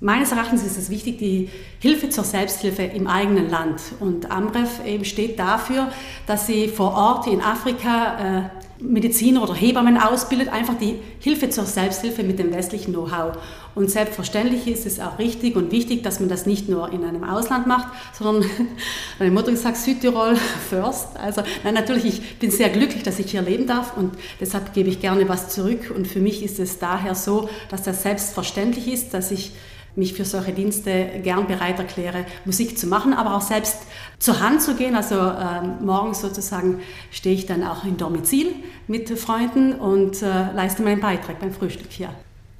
Meines 0.00 0.32
Erachtens 0.32 0.64
ist 0.64 0.76
es 0.76 0.90
wichtig, 0.90 1.18
die 1.18 1.48
Hilfe 1.78 2.08
zur 2.08 2.24
Selbsthilfe 2.24 2.82
im 2.82 3.06
eigenen 3.06 3.48
Land. 3.48 3.80
Und 4.00 4.30
AMREF 4.30 4.84
eben 4.84 5.04
steht 5.04 5.38
dafür, 5.38 5.90
dass 6.26 6.46
sie 6.46 6.68
vor 6.68 6.92
Ort 6.94 7.26
in 7.26 7.40
Afrika 7.40 8.50
äh, 8.60 8.63
Mediziner 8.84 9.42
oder 9.42 9.54
Hebammen 9.54 9.96
ausbildet, 9.96 10.48
einfach 10.48 10.74
die 10.78 10.96
Hilfe 11.18 11.48
zur 11.48 11.64
Selbsthilfe 11.64 12.22
mit 12.22 12.38
dem 12.38 12.52
westlichen 12.52 12.92
Know-how. 12.92 13.36
Und 13.74 13.90
selbstverständlich 13.90 14.68
ist 14.68 14.86
es 14.86 15.00
auch 15.00 15.18
richtig 15.18 15.56
und 15.56 15.72
wichtig, 15.72 16.02
dass 16.02 16.20
man 16.20 16.28
das 16.28 16.46
nicht 16.46 16.68
nur 16.68 16.92
in 16.92 17.04
einem 17.04 17.24
Ausland 17.24 17.66
macht, 17.66 17.88
sondern 18.12 18.48
meine 19.18 19.30
Mutter 19.30 19.54
sagt 19.56 19.78
Südtirol 19.78 20.36
first. 20.70 21.16
Also 21.16 21.42
nein, 21.64 21.74
natürlich, 21.74 22.04
ich 22.04 22.38
bin 22.38 22.50
sehr 22.50 22.68
glücklich, 22.68 23.02
dass 23.02 23.18
ich 23.18 23.30
hier 23.30 23.42
leben 23.42 23.66
darf 23.66 23.96
und 23.96 24.12
deshalb 24.40 24.72
gebe 24.74 24.88
ich 24.88 25.00
gerne 25.00 25.28
was 25.28 25.48
zurück. 25.48 25.92
Und 25.94 26.06
für 26.06 26.20
mich 26.20 26.44
ist 26.44 26.60
es 26.60 26.78
daher 26.78 27.14
so, 27.14 27.48
dass 27.70 27.82
das 27.82 28.02
selbstverständlich 28.02 28.88
ist, 28.88 29.14
dass 29.14 29.30
ich 29.30 29.52
mich 29.96 30.14
für 30.14 30.24
solche 30.24 30.52
Dienste 30.52 31.06
gern 31.22 31.46
bereit 31.46 31.78
erkläre, 31.78 32.24
Musik 32.44 32.78
zu 32.78 32.86
machen, 32.86 33.12
aber 33.12 33.36
auch 33.36 33.40
selbst 33.40 33.82
zur 34.18 34.40
Hand 34.40 34.62
zu 34.62 34.74
gehen. 34.74 34.96
Also 34.96 35.16
äh, 35.16 35.62
morgens 35.82 36.20
sozusagen 36.20 36.80
stehe 37.10 37.34
ich 37.34 37.46
dann 37.46 37.62
auch 37.62 37.84
im 37.84 37.96
Domizil 37.96 38.48
mit 38.88 39.08
Freunden 39.18 39.74
und 39.74 40.22
äh, 40.22 40.52
leiste 40.54 40.82
meinen 40.82 41.00
Beitrag 41.00 41.38
beim 41.40 41.52
Frühstück 41.52 41.90
hier. 41.90 42.10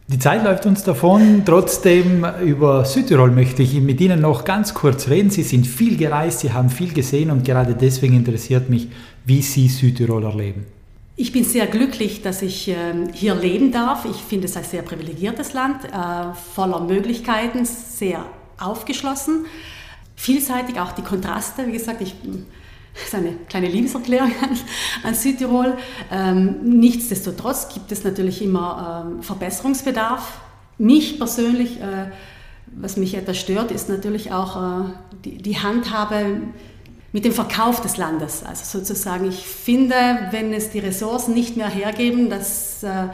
Die 0.07 0.19
Zeit 0.19 0.45
läuft 0.45 0.67
uns 0.67 0.85
davon. 0.85 1.43
Trotzdem 1.47 2.27
über 2.45 2.85
Südtirol 2.85 3.31
möchte 3.31 3.63
ich 3.63 3.81
mit 3.81 4.01
Ihnen 4.03 4.21
noch 4.21 4.45
ganz 4.45 4.75
kurz 4.75 5.09
reden. 5.09 5.31
Sie 5.31 5.43
sind 5.43 5.67
viel 5.67 5.97
gereist, 5.97 6.41
Sie 6.41 6.53
haben 6.53 6.69
viel 6.69 6.93
gesehen 6.93 7.31
und 7.31 7.45
gerade 7.45 7.75
deswegen 7.75 8.15
interessiert 8.15 8.69
mich, 8.69 8.89
wie 9.25 9.41
Sie 9.41 9.69
Südtirol 9.69 10.25
erleben. 10.25 10.67
Ich 11.17 11.31
bin 11.31 11.45
sehr 11.45 11.67
glücklich, 11.67 12.23
dass 12.23 12.43
ich 12.43 12.69
ähm, 12.69 13.09
hier 13.13 13.35
leben 13.37 13.71
darf. 13.71 14.05
Ich 14.05 14.17
finde 14.17 14.47
es 14.47 14.57
ein 14.57 14.65
sehr 14.65 14.83
privilegiertes 14.83 15.53
Land, 15.53 15.85
äh, 15.85 16.35
voller 16.55 16.81
Möglichkeiten, 16.81 17.65
sehr 17.65 18.27
aufgeschlossen, 18.59 19.47
vielseitig, 20.17 20.81
auch 20.81 20.93
die 20.93 21.03
Kontraste. 21.03 21.67
Wie 21.67 21.73
gesagt, 21.73 22.01
ich 22.01 22.17
Das 22.95 23.05
ist 23.05 23.15
eine 23.15 23.33
kleine 23.49 23.69
Liebeserklärung 23.69 24.33
an, 24.43 24.59
an 25.03 25.15
Südtirol. 25.15 25.77
Ähm, 26.11 26.61
nichtsdestotrotz 26.63 27.69
gibt 27.73 27.91
es 27.93 28.05
natürlich 28.05 28.41
immer 28.41 29.05
ähm, 29.07 29.23
Verbesserungsbedarf. 29.23 30.41
Mich 30.79 31.19
persönlich, 31.19 31.81
äh, 31.81 32.11
was 32.67 32.97
mich 32.97 33.15
etwas 33.15 33.39
stört, 33.39 33.73
ist 33.73 33.89
natürlich 33.89 34.33
auch 34.33 34.57
äh, 34.57 34.85
die, 35.25 35.39
die 35.39 35.59
Handhabe 35.59 36.43
mit 37.15 37.25
dem 37.25 37.33
Verkauf 37.33 37.81
des 37.81 37.97
Landes. 37.97 38.43
Also 38.43 38.81
sozusagen, 38.81 39.29
ich 39.29 39.47
finde, 39.47 39.95
wenn 40.33 40.53
es 40.53 40.71
die 40.71 40.81
Ressourcen 40.81 41.33
nicht 41.33 41.57
mehr 41.57 41.69
hergeben, 41.69 42.29
dass 42.29 42.83
äh, 42.83 43.07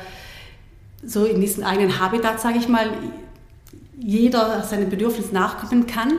so 1.04 1.26
in 1.26 1.42
diesem 1.42 1.64
eigenen 1.64 2.00
Habitat, 2.00 2.40
sage 2.40 2.56
ich 2.56 2.66
mal, 2.66 2.90
jeder 3.98 4.62
seinen 4.62 4.88
Bedürfnissen 4.88 5.34
nachkommen 5.34 5.86
kann 5.86 6.14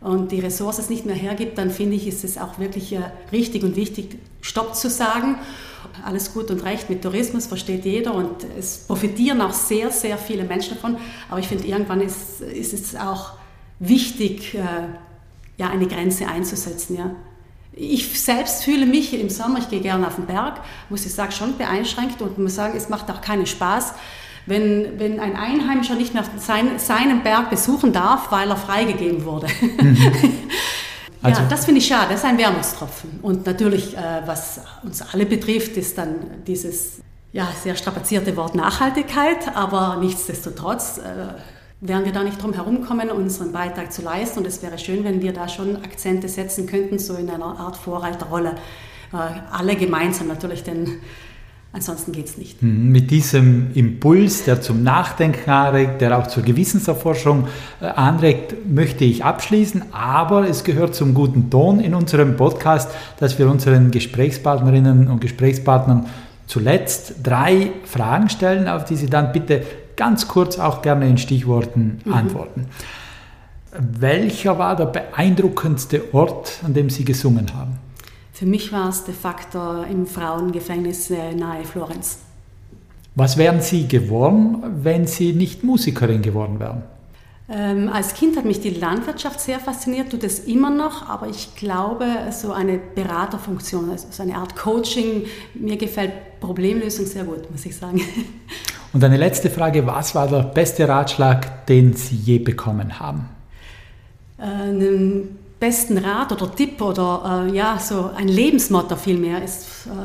und 0.00 0.32
die 0.32 0.40
Ressource 0.40 0.80
es 0.80 0.90
nicht 0.90 1.06
mehr 1.06 1.14
hergibt, 1.14 1.58
dann 1.58 1.70
finde 1.70 1.94
ich, 1.94 2.08
ist 2.08 2.24
es 2.24 2.38
auch 2.38 2.58
wirklich 2.58 2.92
äh, 2.92 3.02
richtig 3.30 3.62
und 3.62 3.76
wichtig, 3.76 4.18
Stopp 4.40 4.74
zu 4.74 4.90
sagen. 4.90 5.38
Alles 6.04 6.34
gut 6.34 6.50
und 6.50 6.64
recht 6.64 6.90
mit 6.90 7.02
Tourismus 7.02 7.46
versteht 7.46 7.84
jeder 7.84 8.14
und 8.14 8.44
es 8.58 8.78
profitieren 8.78 9.40
auch 9.42 9.52
sehr, 9.52 9.92
sehr 9.92 10.18
viele 10.18 10.42
Menschen 10.42 10.74
davon. 10.74 10.96
Aber 11.30 11.38
ich 11.38 11.46
finde, 11.46 11.68
irgendwann 11.68 12.00
ist, 12.00 12.40
ist 12.40 12.72
es 12.72 12.96
auch 12.96 13.34
wichtig, 13.78 14.56
äh, 14.56 14.88
ja, 15.62 15.70
eine 15.70 15.86
Grenze 15.86 16.26
einzusetzen. 16.26 16.96
Ja. 16.96 17.10
Ich 17.72 18.20
selbst 18.20 18.64
fühle 18.64 18.84
mich 18.84 19.18
im 19.18 19.30
Sommer, 19.30 19.60
ich 19.60 19.70
gehe 19.70 19.80
gerne 19.80 20.06
auf 20.06 20.16
den 20.16 20.26
Berg, 20.26 20.60
muss 20.90 21.06
ich 21.06 21.14
sagen, 21.14 21.32
schon 21.32 21.56
beeinschränkt 21.56 22.20
und 22.20 22.36
muss 22.38 22.56
sagen, 22.56 22.74
es 22.76 22.88
macht 22.88 23.10
auch 23.10 23.20
keinen 23.20 23.46
Spaß, 23.46 23.94
wenn, 24.44 24.98
wenn 24.98 25.20
ein 25.20 25.36
Einheimischer 25.36 25.94
nicht 25.94 26.14
mehr 26.14 26.24
sein, 26.36 26.78
seinen 26.78 27.22
Berg 27.22 27.48
besuchen 27.48 27.92
darf, 27.92 28.32
weil 28.32 28.50
er 28.50 28.56
freigegeben 28.56 29.24
wurde. 29.24 29.46
Mhm. 29.60 29.96
Also 31.24 31.42
ja, 31.42 31.48
das 31.48 31.66
finde 31.66 31.78
ich 31.78 31.86
schade, 31.86 32.08
das 32.10 32.18
ist 32.18 32.24
ein 32.24 32.36
Wermutstropfen. 32.36 33.20
Und 33.22 33.46
natürlich, 33.46 33.96
äh, 33.96 34.22
was 34.26 34.60
uns 34.82 35.02
alle 35.02 35.24
betrifft, 35.24 35.76
ist 35.76 35.96
dann 35.96 36.16
dieses 36.48 36.98
ja, 37.30 37.46
sehr 37.62 37.76
strapazierte 37.76 38.36
Wort 38.36 38.56
Nachhaltigkeit, 38.56 39.54
aber 39.54 39.98
nichtsdestotrotz 40.00 40.98
äh, 40.98 41.28
werden 41.82 42.04
wir 42.04 42.12
da 42.12 42.22
nicht 42.22 42.40
drum 42.40 42.52
herumkommen, 42.52 43.10
unseren 43.10 43.52
Beitrag 43.52 43.92
zu 43.92 44.02
leisten. 44.02 44.38
Und 44.38 44.46
es 44.46 44.62
wäre 44.62 44.78
schön, 44.78 45.04
wenn 45.04 45.20
wir 45.20 45.32
da 45.32 45.48
schon 45.48 45.76
Akzente 45.76 46.28
setzen 46.28 46.66
könnten, 46.66 46.98
so 46.98 47.14
in 47.14 47.28
einer 47.28 47.44
Art 47.44 47.76
Vorreiterrolle. 47.76 48.54
Äh, 49.12 49.16
alle 49.50 49.74
gemeinsam 49.74 50.28
natürlich, 50.28 50.62
denn 50.62 51.00
ansonsten 51.72 52.12
geht 52.12 52.26
es 52.26 52.38
nicht. 52.38 52.62
Mhm, 52.62 52.92
mit 52.92 53.10
diesem 53.10 53.72
Impuls, 53.74 54.44
der 54.44 54.60
zum 54.60 54.84
Nachdenken 54.84 55.50
anregt, 55.50 56.00
der 56.00 56.16
auch 56.16 56.28
zur 56.28 56.44
Gewissenserforschung 56.44 57.48
äh, 57.80 57.86
anregt, 57.86 58.54
möchte 58.70 59.04
ich 59.04 59.24
abschließen. 59.24 59.82
Aber 59.90 60.48
es 60.48 60.62
gehört 60.62 60.94
zum 60.94 61.14
guten 61.14 61.50
Ton 61.50 61.80
in 61.80 61.94
unserem 61.94 62.36
Podcast, 62.36 62.92
dass 63.18 63.40
wir 63.40 63.50
unseren 63.50 63.90
Gesprächspartnerinnen 63.90 65.08
und 65.08 65.20
Gesprächspartnern 65.20 66.06
zuletzt 66.46 67.14
drei 67.24 67.72
Fragen 67.84 68.28
stellen, 68.28 68.68
auf 68.68 68.84
die 68.84 68.94
sie 68.94 69.10
dann 69.10 69.32
bitte 69.32 69.62
ganz 70.02 70.26
kurz 70.26 70.58
auch 70.58 70.82
gerne 70.82 71.08
in 71.08 71.16
Stichworten 71.16 72.00
mhm. 72.04 72.12
antworten. 72.12 72.66
Welcher 73.70 74.58
war 74.58 74.74
der 74.74 74.86
beeindruckendste 74.86 76.12
Ort, 76.12 76.58
an 76.64 76.74
dem 76.74 76.90
Sie 76.90 77.04
gesungen 77.04 77.54
haben? 77.54 77.78
Für 78.32 78.44
mich 78.44 78.72
war 78.72 78.88
es 78.88 79.04
de 79.04 79.14
facto 79.14 79.84
im 79.84 80.04
Frauengefängnis 80.06 81.08
äh, 81.10 81.32
nahe 81.36 81.62
Florenz. 81.64 82.18
Was 83.14 83.36
wären 83.36 83.60
Sie 83.60 83.86
geworden, 83.86 84.64
wenn 84.82 85.06
Sie 85.06 85.34
nicht 85.34 85.62
Musikerin 85.62 86.20
geworden 86.20 86.58
wären? 86.58 86.82
Ähm, 87.48 87.88
als 87.88 88.14
Kind 88.14 88.36
hat 88.36 88.44
mich 88.44 88.58
die 88.58 88.70
Landwirtschaft 88.70 89.38
sehr 89.38 89.60
fasziniert, 89.60 90.10
tut 90.10 90.24
es 90.24 90.40
immer 90.40 90.70
noch, 90.70 91.08
aber 91.08 91.28
ich 91.28 91.54
glaube, 91.54 92.06
so 92.32 92.52
eine 92.52 92.80
Beraterfunktion, 92.96 93.88
also 93.90 94.08
so 94.10 94.24
eine 94.24 94.34
Art 94.34 94.56
Coaching, 94.56 95.26
mir 95.54 95.76
gefällt 95.76 96.40
Problemlösung 96.40 97.06
sehr 97.06 97.22
gut, 97.22 97.48
muss 97.52 97.64
ich 97.66 97.76
sagen. 97.76 98.00
Und 98.92 99.02
eine 99.02 99.16
letzte 99.16 99.48
Frage, 99.48 99.86
was 99.86 100.14
war 100.14 100.28
der 100.28 100.42
beste 100.42 100.86
Ratschlag, 100.86 101.66
den 101.66 101.94
Sie 101.94 102.16
je 102.16 102.38
bekommen 102.38 103.00
haben? 103.00 103.28
Einen 104.36 105.38
besten 105.58 105.96
Rat 105.96 106.32
oder 106.32 106.54
Tipp 106.54 106.80
oder 106.80 107.46
äh, 107.48 107.56
ja, 107.56 107.78
so 107.78 108.10
ein 108.14 108.28
Lebensmotto 108.28 108.96
vielmehr 108.96 109.38
äh, 109.38 109.48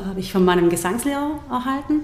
habe 0.08 0.20
ich 0.20 0.32
von 0.32 0.46
meinem 0.46 0.70
Gesangslehrer 0.70 1.40
erhalten. 1.50 2.02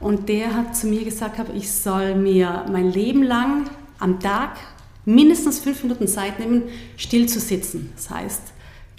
Und 0.00 0.28
der 0.28 0.54
hat 0.54 0.74
zu 0.74 0.86
mir 0.86 1.04
gesagt, 1.04 1.40
ich 1.54 1.70
soll 1.70 2.14
mir 2.14 2.64
mein 2.70 2.90
Leben 2.90 3.22
lang 3.22 3.70
am 3.98 4.18
Tag 4.20 4.56
mindestens 5.04 5.60
fünf 5.60 5.82
Minuten 5.82 6.08
Zeit 6.08 6.38
nehmen, 6.38 6.62
still 6.96 7.28
zu 7.28 7.40
sitzen. 7.40 7.92
Das 7.94 8.10
heißt, 8.10 8.42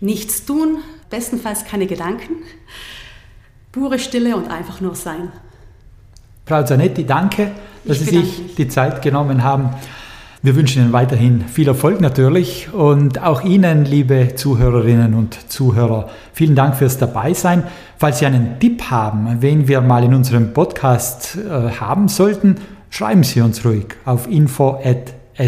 nichts 0.02 0.46
tun, 0.46 0.78
bestenfalls 1.10 1.66
keine 1.66 1.88
Gedanken, 1.88 2.44
pure 3.72 4.00
Stille 4.00 4.38
und 4.38 4.50
einfach 4.50 4.82
nur 4.82 4.96
sein. 4.96 5.32
Frau 6.46 6.62
Zanetti, 6.64 7.06
danke, 7.06 7.52
dass 7.86 8.00
Sie 8.00 8.06
sich 8.06 8.40
mich. 8.40 8.56
die 8.56 8.68
Zeit 8.68 9.02
genommen 9.02 9.44
haben. 9.44 9.72
Wir 10.44 10.56
wünschen 10.56 10.84
Ihnen 10.84 10.94
weiterhin 10.94 11.42
viel 11.48 11.68
Erfolg 11.68 12.02
natürlich 12.02 12.72
und 12.72 13.20
auch 13.24 13.44
Ihnen, 13.44 13.84
liebe 13.84 14.36
Zuhörerinnen 14.36 15.16
und 15.16 15.52
Zuhörer, 15.52 16.10
vielen 16.34 16.56
Dank 16.56 16.76
fürs 16.76 17.00
Dabeisein. 17.00 17.64
Falls 17.98 18.20
Sie 18.20 18.28
einen 18.28 18.60
Tipp 18.60 18.92
haben, 18.92 19.38
wen 19.42 19.68
wir 19.68 19.82
mal 19.82 20.04
in 20.04 20.14
unserem 20.14 20.54
Podcast 20.54 21.36
äh, 21.36 21.72
haben 21.80 22.10
sollten, 22.10 22.58
schreiben 22.92 23.24
Sie 23.24 23.42
uns 23.42 23.66
ruhig 23.66 23.88
auf 24.06 24.28
info.swz.it. 24.28 25.40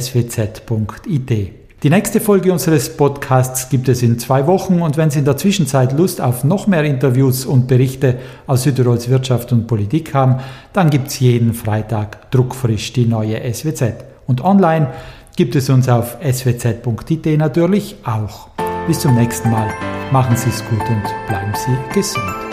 Die 1.84 1.92
nächste 1.92 2.20
Folge 2.20 2.52
unseres 2.52 2.98
Podcasts 2.98 3.70
gibt 3.70 3.88
es 3.88 4.02
in 4.02 4.18
zwei 4.18 4.48
Wochen 4.48 4.82
und 4.82 4.98
wenn 4.98 5.12
Sie 5.12 5.20
in 5.20 5.26
der 5.26 5.38
Zwischenzeit 5.38 5.92
Lust 5.94 6.20
auf 6.20 6.44
noch 6.44 6.66
mehr 6.66 6.84
Interviews 6.84 7.46
und 7.46 7.68
Berichte 7.68 8.18
aus 8.48 8.64
Südtirols 8.64 9.10
Wirtschaft 9.10 9.52
und 9.52 9.68
Politik 9.68 10.16
haben, 10.16 10.38
dann 10.74 10.90
gibt 10.90 11.10
es 11.10 11.20
jeden 11.20 11.54
Freitag 11.54 12.32
druckfrisch 12.32 12.94
die 12.94 13.06
neue 13.06 13.40
SWZ. 13.54 13.94
Und 14.26 14.44
online 14.44 14.88
gibt 15.36 15.56
es 15.56 15.70
uns 15.70 15.88
auf 15.88 16.18
swz.it 16.20 17.38
natürlich 17.38 17.96
auch. 18.04 18.48
Bis 18.88 19.02
zum 19.02 19.14
nächsten 19.14 19.52
Mal. 19.52 19.70
Machen 20.12 20.36
Sie 20.36 20.50
es 20.50 20.66
gut 20.66 20.82
und 20.90 21.04
bleiben 21.28 21.54
Sie 21.54 21.94
gesund. 21.94 22.47